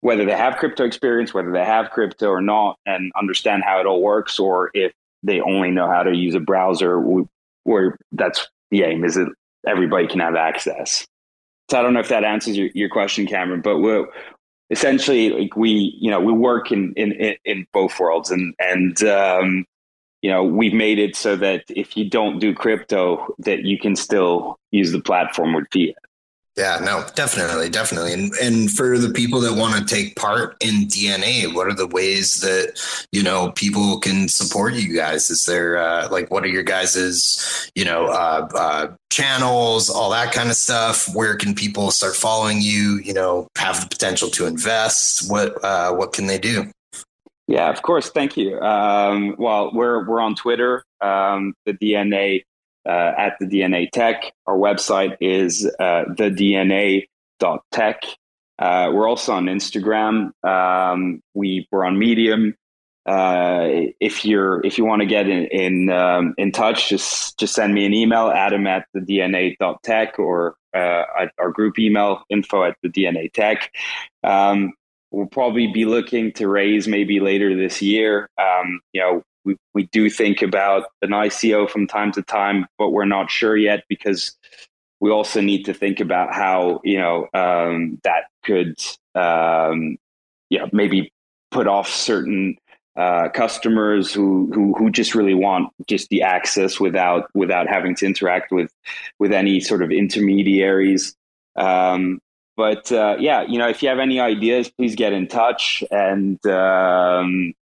[0.00, 3.86] whether they have crypto experience, whether they have crypto or not, and understand how it
[3.86, 4.92] all works, or if
[5.22, 7.00] they only know how to use a browser,
[7.64, 9.30] where that's the aim is that
[9.66, 11.06] everybody can have access.
[11.70, 14.06] So I don't know if that answers your, your question, Cameron, but we're
[14.70, 19.66] essentially like we, you know, we work in, in, in both worlds and, and, um,
[20.22, 23.96] you know, we've made it so that if you don't do crypto, that you can
[23.96, 25.94] still use the platform with fiat.
[26.60, 28.12] Yeah, no, definitely, definitely.
[28.12, 31.86] And and for the people that want to take part in DNA, what are the
[31.86, 32.78] ways that
[33.12, 35.30] you know people can support you guys?
[35.30, 40.34] Is there uh, like what are your guys's you know uh, uh, channels, all that
[40.34, 41.08] kind of stuff?
[41.14, 43.00] Where can people start following you?
[43.02, 45.30] You know, have the potential to invest.
[45.30, 46.70] What uh, what can they do?
[47.48, 48.10] Yeah, of course.
[48.10, 48.60] Thank you.
[48.60, 52.42] Um, well, we're we're on Twitter, um, the DNA
[52.86, 54.32] uh, at the DNA Tech.
[54.46, 58.02] Our website is uh, thedna.tech.
[58.58, 60.32] Uh, we're also on Instagram.
[60.44, 62.54] Um, we we're on Medium.
[63.06, 67.54] Uh, if you're if you want to get in in, um, in touch, just just
[67.54, 71.04] send me an email, Adam at the DNA.tech or uh,
[71.38, 73.72] our group email, info at the DNA Tech.
[74.22, 74.74] Um,
[75.10, 78.28] we'll probably be looking to raise maybe later this year.
[78.38, 82.90] Um, you know, we, we do think about an ICO from time to time, but
[82.90, 84.36] we're not sure yet because
[85.00, 88.78] we also need to think about how you know um, that could
[89.14, 89.96] um,
[90.50, 91.12] yeah maybe
[91.50, 92.56] put off certain
[92.96, 98.06] uh, customers who, who who just really want just the access without without having to
[98.06, 98.70] interact with
[99.18, 101.14] with any sort of intermediaries.
[101.56, 102.20] Um,
[102.56, 106.44] but uh, yeah, you know, if you have any ideas, please get in touch and
[106.46, 107.54] um,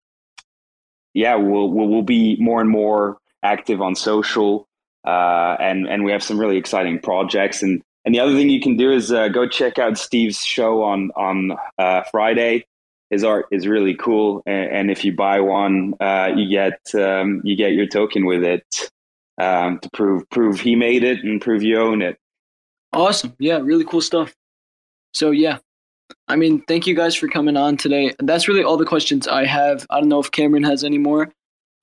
[1.13, 4.67] yeah, we'll, we'll, we'll be more and more active on social,
[5.05, 7.63] uh, and and we have some really exciting projects.
[7.63, 10.83] And and the other thing you can do is uh, go check out Steve's show
[10.83, 12.65] on on uh, Friday.
[13.09, 17.41] His art is really cool, and, and if you buy one, uh, you get um,
[17.43, 18.91] you get your token with it
[19.39, 22.19] um, to prove prove he made it and prove you own it.
[22.93, 23.33] Awesome!
[23.39, 24.35] Yeah, really cool stuff.
[25.13, 25.57] So yeah,
[26.27, 28.13] I mean, thank you guys for coming on today.
[28.19, 29.85] That's really all the questions I have.
[29.89, 31.31] I don't know if Cameron has any more,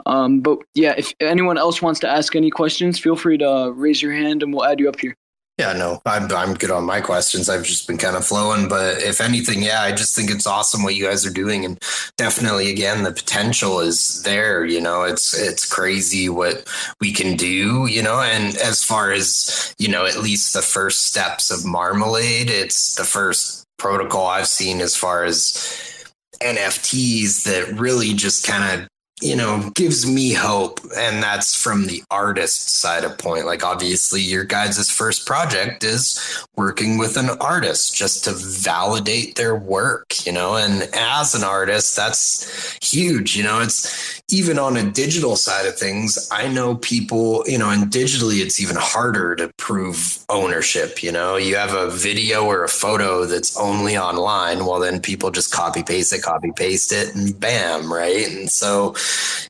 [0.04, 3.68] Um, but yeah, if anyone else wants to ask any questions, feel free to uh,
[3.68, 5.16] raise your hand and we'll add you up here.
[5.58, 7.48] Yeah, no, I'm I'm good on my questions.
[7.48, 10.82] I've just been kind of flowing, but if anything, yeah, I just think it's awesome
[10.82, 11.82] what you guys are doing, and
[12.18, 14.66] definitely, again, the potential is there.
[14.66, 16.68] You know, it's it's crazy what
[17.00, 17.86] we can do.
[17.86, 22.50] You know, and as far as you know, at least the first steps of Marmalade,
[22.50, 26.06] it's the first protocol I've seen as far as
[26.42, 28.88] NFTs that really just kind of
[29.22, 30.80] you know, gives me hope.
[30.96, 33.46] And that's from the artist side of point.
[33.46, 39.56] Like, obviously, your guys' first project is working with an artist just to validate their
[39.56, 43.36] work, you know, and as an artist, that's huge.
[43.36, 46.28] You know, it's even on a digital side of things.
[46.32, 51.02] I know people, you know, and digitally, it's even harder to prove ownership.
[51.02, 54.66] You know, you have a video or a photo that's only online.
[54.66, 58.28] Well, then people just copy paste it, copy paste it, and bam, right?
[58.28, 58.94] And so,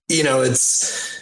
[0.08, 1.16] you know, it's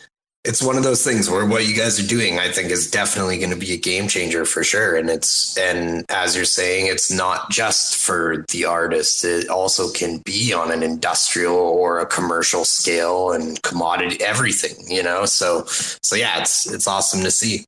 [0.44, 3.38] it's one of those things where what you guys are doing, I think, is definitely
[3.38, 4.94] going to be a game changer for sure.
[4.94, 10.18] And it's and as you're saying, it's not just for the artist; it also can
[10.24, 14.76] be on an industrial or a commercial scale and commodity everything.
[14.86, 17.64] You know, so so yeah, it's it's awesome to see.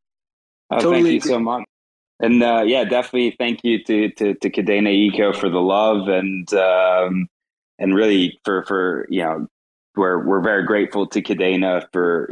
[0.71, 1.65] Oh, totally thank you so much.
[2.21, 6.53] And uh, yeah, definitely thank you to to, to Kadena Eco for the love and
[6.53, 7.29] um,
[7.79, 9.47] and really for for you know
[9.97, 12.29] we're we're very grateful to Kadena for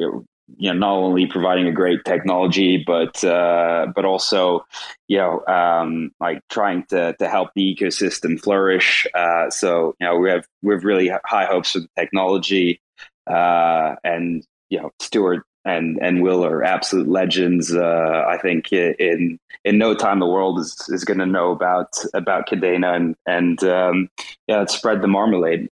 [0.56, 4.64] you know not only providing a great technology but uh, but also
[5.08, 9.06] you know um, like trying to to help the ecosystem flourish.
[9.14, 12.80] Uh, so you know we have we have really high hopes for the technology
[13.26, 17.74] uh, and you know Stuart and and Will are absolute legends.
[17.74, 21.88] Uh, I think in in no time the world is is going to know about
[22.12, 24.08] about Kadena and and um,
[24.46, 25.68] yeah, spread the marmalade.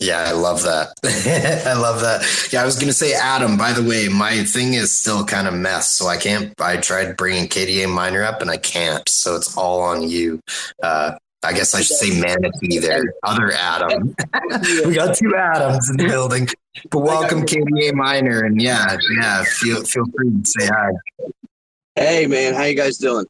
[0.00, 0.94] Yeah, I love that.
[1.66, 2.48] I love that.
[2.50, 5.46] Yeah, I was going to say, Adam, by the way, my thing is still kind
[5.46, 5.90] of mess.
[5.90, 9.06] So I can't, I tried bringing KDA Miner up and I can't.
[9.10, 10.40] So it's all on you.
[10.82, 13.02] Uh, I guess I should say manatee there.
[13.24, 14.14] Other Adam.
[14.86, 16.48] we got two Adams in the building.
[16.90, 18.44] But welcome KDA Miner.
[18.44, 20.90] And yeah, yeah, feel, feel free to say hi.
[21.94, 22.54] Hey, man.
[22.54, 23.26] How you guys doing?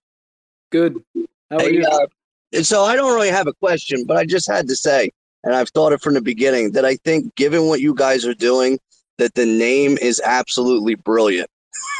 [0.71, 1.03] Good.
[1.51, 1.85] How are hey, you?
[1.85, 5.11] Uh, so I don't really have a question, but I just had to say,
[5.45, 8.35] and I've thought it from the beginning that I think, given what you guys are
[8.35, 8.79] doing,
[9.19, 11.49] that the name is absolutely brilliant.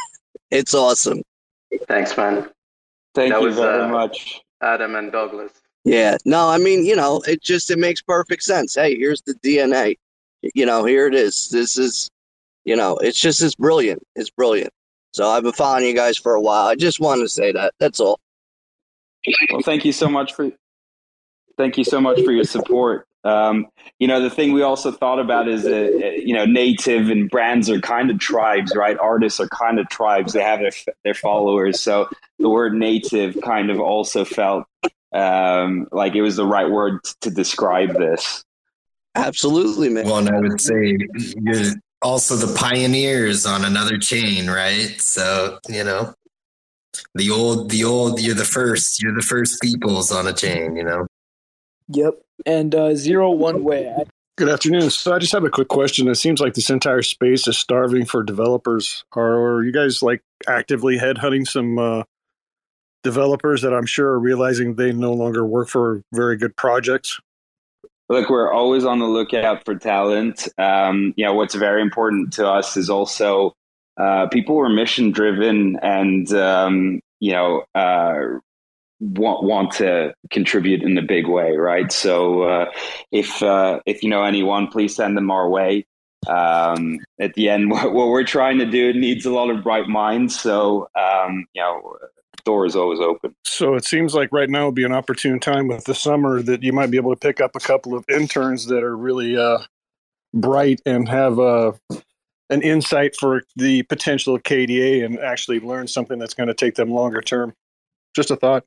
[0.51, 1.21] it's awesome.
[1.87, 2.49] Thanks, man.
[3.13, 5.51] Thank that you was, very uh, much, Adam and Douglas.
[5.83, 8.75] Yeah, no, I mean, you know, it just it makes perfect sense.
[8.75, 9.97] Hey, here's the DNA.
[10.53, 11.49] You know, here it is.
[11.49, 12.09] This is,
[12.65, 14.01] you know, it's just it's brilliant.
[14.15, 14.71] It's brilliant.
[15.13, 16.67] So I've been following you guys for a while.
[16.67, 17.73] I just wanted to say that.
[17.79, 18.19] That's all.
[19.51, 20.51] Well, thank you so much for
[21.57, 23.07] thank you so much for your support.
[23.23, 23.67] Um,
[23.99, 27.69] you know, the thing we also thought about is, uh, you know, native and brands
[27.69, 28.97] are kind of tribes, right?
[28.97, 30.33] Artists are kind of tribes.
[30.33, 30.71] They have their
[31.03, 31.79] their followers.
[31.79, 32.09] So
[32.39, 34.65] the word native kind of also felt
[35.13, 38.43] um, like it was the right word to describe this.
[39.15, 40.05] Absolutely, man.
[40.05, 40.97] Well, and I would say
[41.35, 44.95] you're also the pioneers on another chain, right?
[44.99, 46.13] So you know,
[47.13, 49.01] the old, the old, you're the first.
[49.01, 50.75] You're the first peoples on a chain.
[50.75, 51.07] You know.
[51.89, 53.93] Yep and uh, zero one way.
[54.37, 54.89] Good afternoon.
[54.89, 56.07] So I just have a quick question.
[56.07, 59.03] It seems like this entire space is starving for developers.
[59.15, 62.03] Are you guys like actively headhunting some uh,
[63.03, 67.19] developers that I'm sure are realizing they no longer work for very good projects?
[68.09, 70.47] Look, we're always on the lookout for talent.
[70.57, 73.53] Um, you know, what's very important to us is also
[73.97, 78.39] uh, people who are mission driven and um, you know uh,
[79.01, 81.91] want want to contribute in a big way, right?
[81.91, 82.65] So uh,
[83.11, 85.85] if uh, if you know anyone, please send them our way.
[86.27, 89.87] Um, at the end, what, what, we're trying to do needs a lot of bright
[89.87, 90.39] minds.
[90.39, 91.97] So um, you know,
[92.45, 93.35] door is always open.
[93.43, 96.61] So it seems like right now would be an opportune time with the summer that
[96.61, 99.59] you might be able to pick up a couple of interns that are really uh,
[100.33, 101.71] bright and have a uh,
[102.51, 106.75] an insight for the potential of KDA and actually learn something that's going to take
[106.75, 107.53] them longer term.
[108.15, 108.65] Just a thought.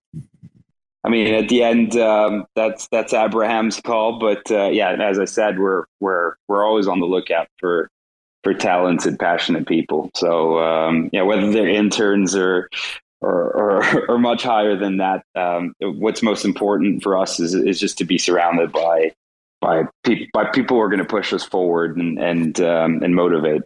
[1.04, 4.18] I mean, at the end, um, that's that's Abraham's call.
[4.18, 7.90] But uh, yeah, as I said, we're we're we're always on the lookout for
[8.42, 10.10] for talented, passionate people.
[10.14, 12.70] So um, yeah, whether they're interns or
[13.20, 17.78] or, or, or much higher than that, um, what's most important for us is is
[17.78, 19.12] just to be surrounded by
[19.60, 23.14] by pe- by people who are going to push us forward and and um, and
[23.14, 23.62] motivate.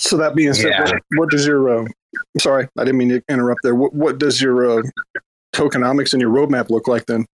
[0.00, 0.80] So that being said, yeah.
[0.80, 1.86] what, what does your uh,
[2.38, 3.74] sorry, I didn't mean to interrupt there.
[3.74, 4.82] What, what does your uh,
[5.54, 7.26] tokenomics and your roadmap look like then?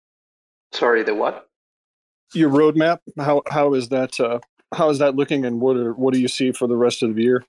[0.72, 1.46] Sorry, the what?
[2.32, 2.98] Your roadmap.
[3.18, 4.18] How how is that?
[4.18, 4.40] Uh,
[4.74, 7.14] how is that looking, and what are, what do you see for the rest of
[7.14, 7.44] the year?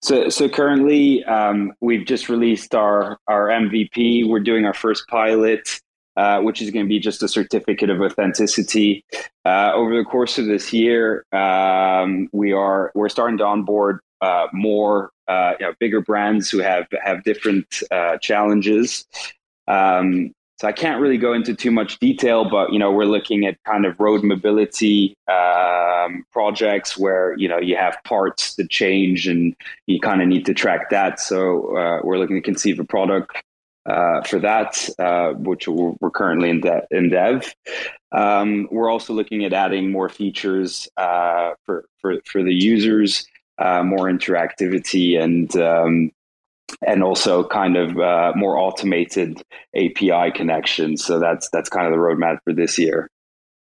[0.00, 4.28] So, so currently, um, we've just released our our MVP.
[4.28, 5.80] We're doing our first pilot,
[6.16, 9.04] uh, which is going to be just a certificate of authenticity.
[9.44, 14.46] Uh, over the course of this year, um, we are we're starting to onboard uh,
[14.52, 19.06] more uh, you know, bigger brands who have have different uh, challenges.
[19.66, 23.46] Um, so I can't really go into too much detail, but you know we're looking
[23.46, 29.28] at kind of road mobility um, projects where you know you have parts that change
[29.28, 29.54] and
[29.86, 31.20] you kind of need to track that.
[31.20, 33.40] So uh, we're looking to conceive a product
[33.88, 37.54] uh, for that, uh, which we're, currently in, de- in dev.
[38.12, 43.26] Um, we're also looking at adding more features uh, for, for for the users,
[43.58, 46.10] uh, more interactivity and um,
[46.86, 49.42] and also kind of uh, more automated
[49.74, 51.04] API connections.
[51.04, 53.10] So that's that's kind of the roadmap for this year.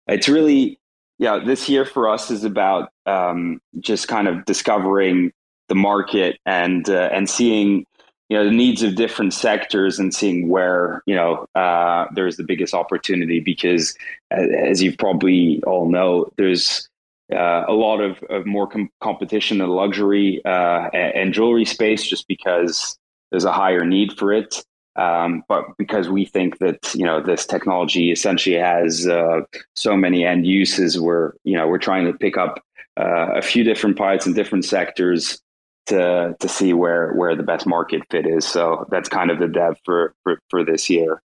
[0.06, 0.78] It's really
[1.18, 5.32] yeah, this year for us is about um, just kind of discovering
[5.68, 7.86] the market and uh, and seeing
[8.28, 12.44] you know the needs of different sectors and seeing where you know uh, there's the
[12.44, 13.96] biggest opportunity because
[14.30, 16.88] as you probably all know there's
[17.32, 21.64] uh, a lot of, of more com- competition in the luxury uh, and, and, jewelry
[21.64, 22.98] space just because
[23.30, 24.64] there's a higher need for it.
[24.96, 29.42] Um, but because we think that you know this technology essentially has uh,
[29.76, 32.62] so many end uses, we're you know we're trying to pick up
[32.98, 35.40] uh, a few different pilots in different sectors
[35.86, 38.44] to to see where where the best market fit is.
[38.44, 41.22] So that's kind of the dev for for, for this year.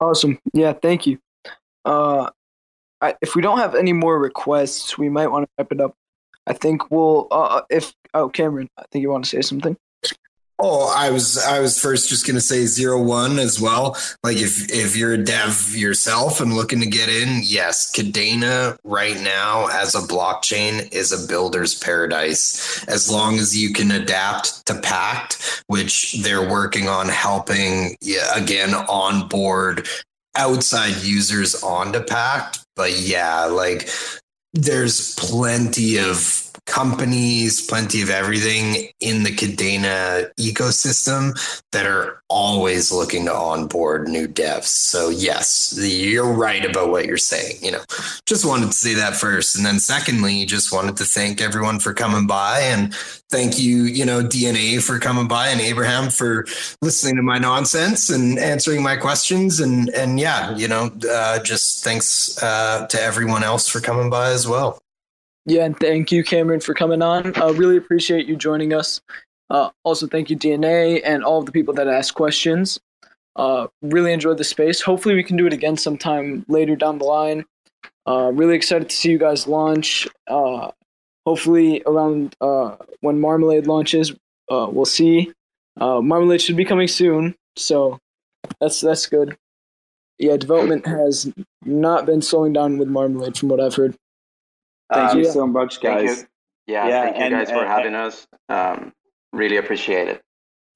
[0.00, 0.38] Awesome.
[0.52, 0.72] Yeah.
[0.72, 1.18] Thank you.
[1.84, 2.30] Uh,
[3.20, 5.94] If we don't have any more requests, we might want to wrap it up.
[6.46, 7.28] I think we'll.
[7.30, 9.76] Uh, uh, if oh, Cameron, I think you want to say something.
[10.62, 13.96] Oh, I was I was first just gonna say zero one as well.
[14.22, 19.18] Like if if you're a dev yourself and looking to get in, yes, Kadena right
[19.20, 22.84] now as a blockchain is a builder's paradise.
[22.88, 28.74] As long as you can adapt to Pact, which they're working on helping yeah, again
[28.74, 29.88] onboard
[30.36, 32.66] outside users onto Pact.
[32.80, 33.90] But yeah, like
[34.54, 41.32] there's plenty of companies, plenty of everything in the Kadena ecosystem
[41.72, 44.66] that are always looking to onboard new devs.
[44.66, 47.56] So yes, you're right about what you're saying.
[47.60, 47.82] You know,
[48.24, 51.92] just wanted to say that first, and then secondly, just wanted to thank everyone for
[51.92, 52.94] coming by and
[53.30, 56.46] thank you, you know, DNA for coming by and Abraham for
[56.82, 59.58] listening to my nonsense and answering my questions.
[59.58, 64.30] And and yeah, you know, uh, just thanks uh, to everyone else for coming by
[64.30, 64.80] as well.
[65.46, 67.34] Yeah, and thank you, Cameron, for coming on.
[67.36, 69.00] I uh, really appreciate you joining us.
[69.48, 72.78] Uh, also, thank you, DNA, and all of the people that asked questions.
[73.36, 74.82] Uh, really enjoyed the space.
[74.82, 77.44] Hopefully, we can do it again sometime later down the line.
[78.06, 80.06] Uh, really excited to see you guys launch.
[80.26, 80.70] Uh,
[81.24, 84.12] hopefully, around uh, when Marmalade launches,
[84.50, 85.32] we'll see.
[85.78, 87.98] Marmalade should be coming soon, so
[88.60, 89.36] that's that's good.
[90.18, 91.32] Yeah, development has
[91.64, 93.96] not been slowing down with Marmalade, from what I've heard.
[94.92, 96.26] Thank um, you so much, guys.
[96.66, 98.26] Yeah, yeah, thank you and, guys for having us.
[98.48, 98.92] Um,
[99.32, 100.22] really appreciate it.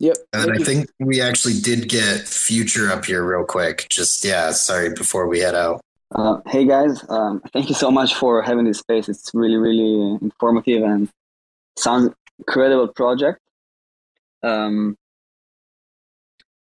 [0.00, 0.16] Yep.
[0.32, 3.86] And I think we actually did get Future up here real quick.
[3.90, 5.80] Just, yeah, sorry, before we head out.
[6.14, 9.08] Uh, hey guys, um, thank you so much for having this space.
[9.08, 11.08] It's really, really informative and
[11.76, 13.40] sounds incredible project.
[14.42, 14.96] Um,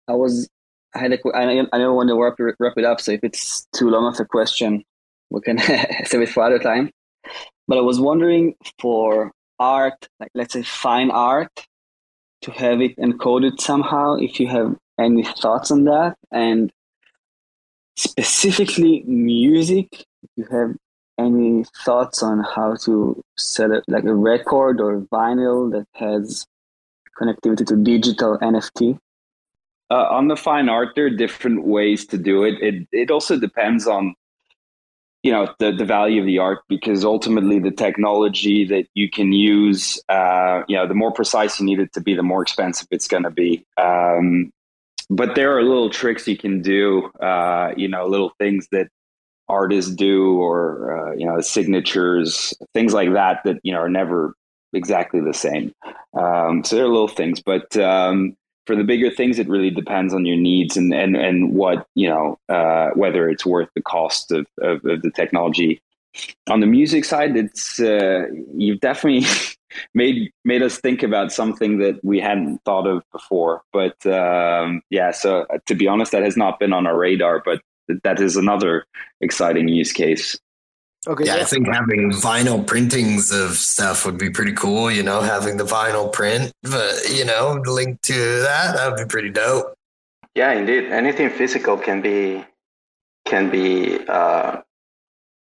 [0.09, 0.49] I was,
[0.95, 3.01] I had a, I, I don't want to wrap, wrap it up.
[3.01, 4.85] So if it's too long of a question,
[5.31, 5.59] we can
[6.05, 6.91] save it for other time.
[7.69, 11.67] But I was wondering for art, like let's say fine art,
[12.43, 16.17] to have it encoded somehow, if you have any thoughts on that.
[16.31, 16.73] And
[17.97, 19.89] specifically music,
[20.23, 20.77] if you have
[21.19, 26.47] any thoughts on how to set it like a record or vinyl that has
[27.19, 28.99] connectivity to digital NFT?
[29.91, 32.61] Uh, on the fine art, there are different ways to do it.
[32.61, 34.15] It it also depends on
[35.27, 39.33] you know the, the value of the art because ultimately the technology that you can
[39.33, 42.87] use uh, you know the more precise you need it to be the more expensive
[42.93, 43.67] it's going to be.
[43.77, 44.53] Um,
[45.11, 48.87] but there are little tricks you can do uh, you know little things that
[49.49, 54.33] artists do or uh, you know signatures things like that that you know are never
[54.73, 55.73] exactly the same.
[56.17, 58.37] Um, so there are little things but um,
[58.67, 62.09] for the bigger things, it really depends on your needs and and and what you
[62.09, 65.81] know uh, whether it's worth the cost of, of, of the technology.
[66.49, 69.27] On the music side, it's uh, you've definitely
[69.95, 73.63] made made us think about something that we hadn't thought of before.
[73.73, 77.43] But um, yeah, so uh, to be honest, that has not been on our radar,
[77.45, 77.61] but
[78.03, 78.85] that is another
[79.21, 80.39] exciting use case.
[81.07, 81.25] Okay.
[81.25, 84.91] Yeah, I think having vinyl printings of stuff would be pretty cool.
[84.91, 89.09] You know, having the vinyl print, but you know, linked to that, that would be
[89.09, 89.75] pretty dope.
[90.35, 90.93] Yeah, indeed.
[90.93, 92.45] Anything physical can be
[93.25, 94.61] can be uh,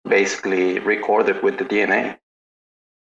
[0.08, 2.18] basically recorded with the DNA.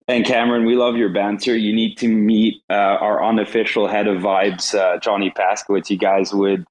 [0.07, 1.55] And Cameron, we love your banter.
[1.55, 5.89] You need to meet uh, our unofficial head of vibes, uh, Johnny Paskowitz.
[5.89, 6.65] You guys would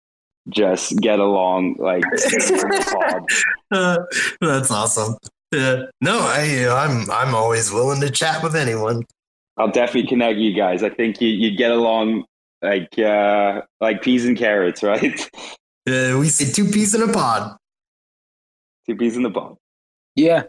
[0.49, 2.05] just get along like
[3.73, 3.99] uh,
[4.41, 5.17] that's awesome.
[5.53, 5.85] Yeah.
[6.01, 9.05] No, I I'm I'm always willing to chat with anyone.
[9.57, 10.83] I'll definitely connect you guys.
[10.83, 12.25] I think you you get along
[12.63, 15.19] like uh like peas and carrots, right?
[15.89, 17.57] Uh, we say two peas in a pod.
[18.87, 19.57] Two peas in the pod.
[20.17, 20.45] Yeah,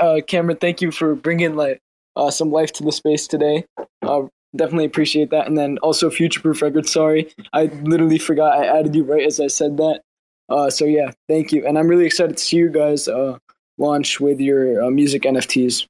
[0.00, 1.80] uh, Cameron, thank you for bringing like
[2.16, 3.66] uh, some life to the space today.
[4.02, 4.22] Uh,
[4.56, 5.46] definitely appreciate that.
[5.46, 6.90] And then also Future Proof Records.
[6.90, 10.00] Sorry, I literally forgot I added you right as I said that.
[10.48, 11.66] Uh, so yeah, thank you.
[11.66, 13.38] And I'm really excited to see you guys uh,
[13.80, 15.86] launch with your uh, music NFTs.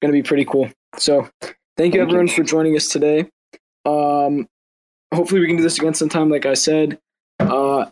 [0.00, 0.68] Going to be pretty cool.
[0.98, 1.22] So
[1.76, 2.34] thank you thank everyone you.
[2.34, 3.28] for joining us today.
[3.84, 4.48] Um,
[5.14, 6.28] hopefully we can do this again sometime.
[6.28, 6.98] Like I said,
[7.38, 7.86] uh,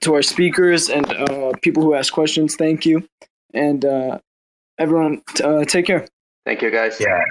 [0.00, 3.08] to our speakers and uh, people who ask questions, thank you.
[3.54, 4.18] And uh,
[4.78, 6.06] everyone, uh, take care.
[6.44, 7.00] Thank you, guys.
[7.00, 7.22] Yeah.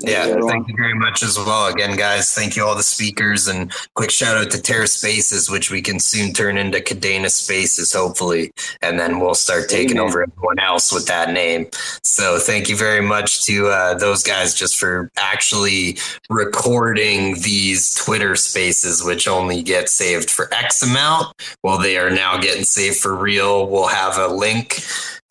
[0.00, 1.66] Yeah, thank you very much as well.
[1.66, 5.70] Again, guys, thank you all the speakers and quick shout out to Terra Spaces, which
[5.70, 10.08] we can soon turn into Kadena Spaces, hopefully, and then we'll start taking Amen.
[10.08, 11.68] over everyone else with that name.
[12.02, 15.98] So thank you very much to uh, those guys just for actually
[16.30, 21.34] recording these Twitter Spaces, which only get saved for X amount.
[21.62, 23.68] Well, they are now getting saved for real.
[23.68, 24.80] We'll have a link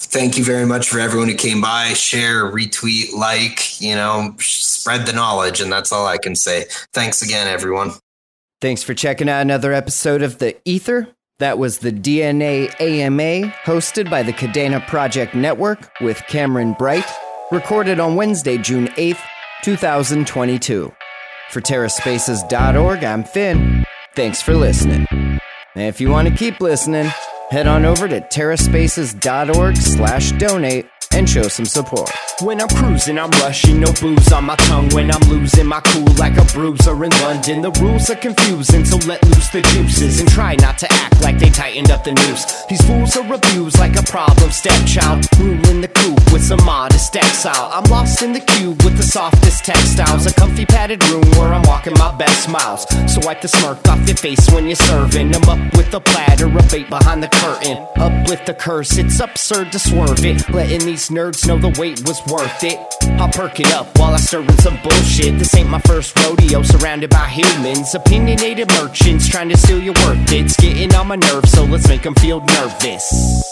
[0.05, 5.05] thank you very much for everyone who came by, share, retweet, like, you know, spread
[5.05, 5.61] the knowledge.
[5.61, 6.65] And that's all I can say.
[6.93, 7.91] Thanks again, everyone.
[8.61, 11.07] Thanks for checking out another episode of The Ether.
[11.39, 17.07] That was the DNA AMA, hosted by the Kadena Project Network with Cameron Bright,
[17.51, 19.23] recorded on Wednesday, June 8th,
[19.63, 20.93] 2022.
[21.49, 23.83] For TerraSpaces.org, I'm Finn.
[24.15, 25.07] Thanks for listening.
[25.11, 25.41] And
[25.75, 27.11] if you want to keep listening,
[27.51, 32.09] head on over to terraspaces.org slash donate and show some support.
[32.41, 34.89] When I'm cruising, I'm rushing, no booze on my tongue.
[34.89, 38.97] When I'm losing my cool like a bruiser in London, the rules are confusing, so
[39.07, 42.65] let loose the juices and try not to act like they tightened up the noose.
[42.65, 47.69] These fools are abused like a problem stepchild, ruling the coop with some modest exile.
[47.71, 51.63] I'm lost in the cube with the softest textiles, a comfy padded room where I'm
[51.63, 52.87] walking my best miles.
[53.13, 55.35] So wipe the smirk off your face when you're serving.
[55.35, 57.77] I'm up with a platter of bait behind the curtain.
[57.97, 62.21] Uplift the curse, it's absurd to swerve it, letting these nerds know the wait was
[62.31, 62.79] worth it.
[63.19, 65.39] I'll perk it up while I serving some bullshit.
[65.39, 70.31] This ain't my first rodeo, surrounded by humans, opinionated merchants trying to steal your worth.
[70.31, 73.51] It's getting on my nerves, so let's make them feel nervous.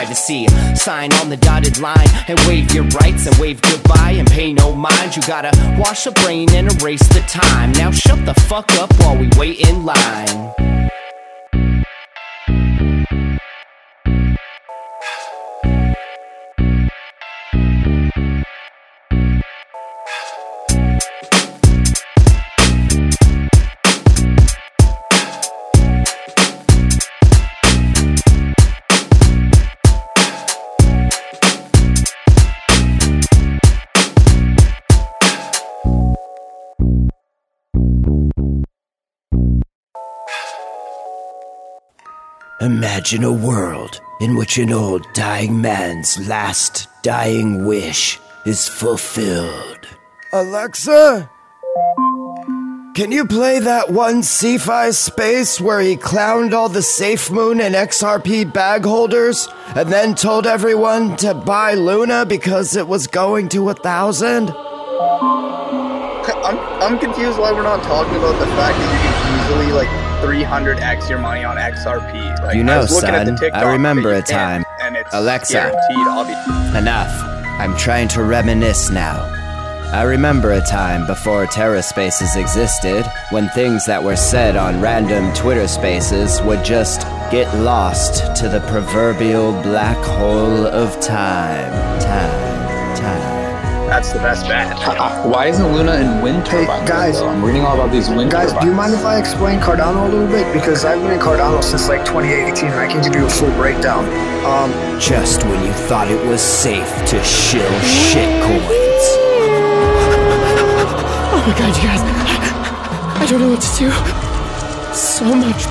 [0.00, 0.46] privacy.
[0.76, 4.74] Sign on the dotted line and waive your rights and wave goodbye and pay no
[4.74, 5.14] mind.
[5.14, 7.72] You gotta wash the brain and erase the time.
[7.72, 10.54] Now shut the fuck up while we wait in line.
[43.00, 49.88] Imagine a world in which an old dying man's last dying wish is fulfilled.
[50.34, 51.30] Alexa?
[52.94, 58.52] Can you play that one Sci-Fi space where he clowned all the SafeMoon and XRP
[58.52, 63.74] bag holders and then told everyone to buy Luna because it was going to a
[63.74, 64.50] thousand?
[66.44, 69.99] I'm, I'm confused why we're not talking about the fact that you can easily like
[70.20, 72.42] 300x your money on XRP.
[72.42, 74.64] Like, you know, son, I remember a time.
[74.82, 75.72] And it's Alexa,
[76.76, 77.10] enough.
[77.58, 79.26] I'm trying to reminisce now.
[79.92, 85.66] I remember a time before TerraSpaces existed when things that were said on random Twitter
[85.66, 87.00] spaces would just
[87.32, 92.00] get lost to the proverbial black hole of time.
[92.00, 93.39] Time, time.
[93.90, 94.78] That's the best bet.
[95.26, 96.88] Why isn't Luna in wind turbines?
[96.88, 97.18] guys.
[97.18, 97.28] though?
[97.28, 98.64] I'm reading all about these wind Guys, turbines.
[98.64, 100.46] do you mind if I explain Cardano a little bit?
[100.54, 103.50] Because I've been in Cardano since like 2018 and I can give you a full
[103.54, 104.04] breakdown.
[104.46, 104.70] Um,
[105.00, 108.70] Just when you thought it was safe to shill shitcoins.
[111.32, 112.00] Oh my god, you guys.
[113.22, 113.90] I don't know what to do.
[114.94, 115.64] So much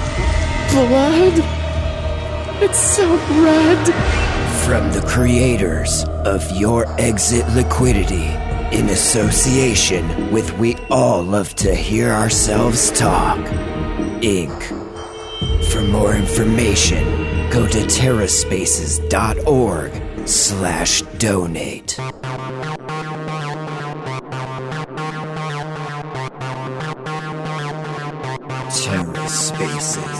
[0.73, 1.43] blood.
[2.63, 3.05] It's so
[3.43, 4.28] red.
[4.69, 8.27] From the creators of Your Exit Liquidity,
[8.71, 13.39] in association with We All Love to Hear Ourselves Talk,
[14.21, 14.61] Inc.
[15.71, 17.03] For more information,
[17.49, 21.97] go to terraspaces.org slash donate.
[28.69, 30.18] TerraSpaces.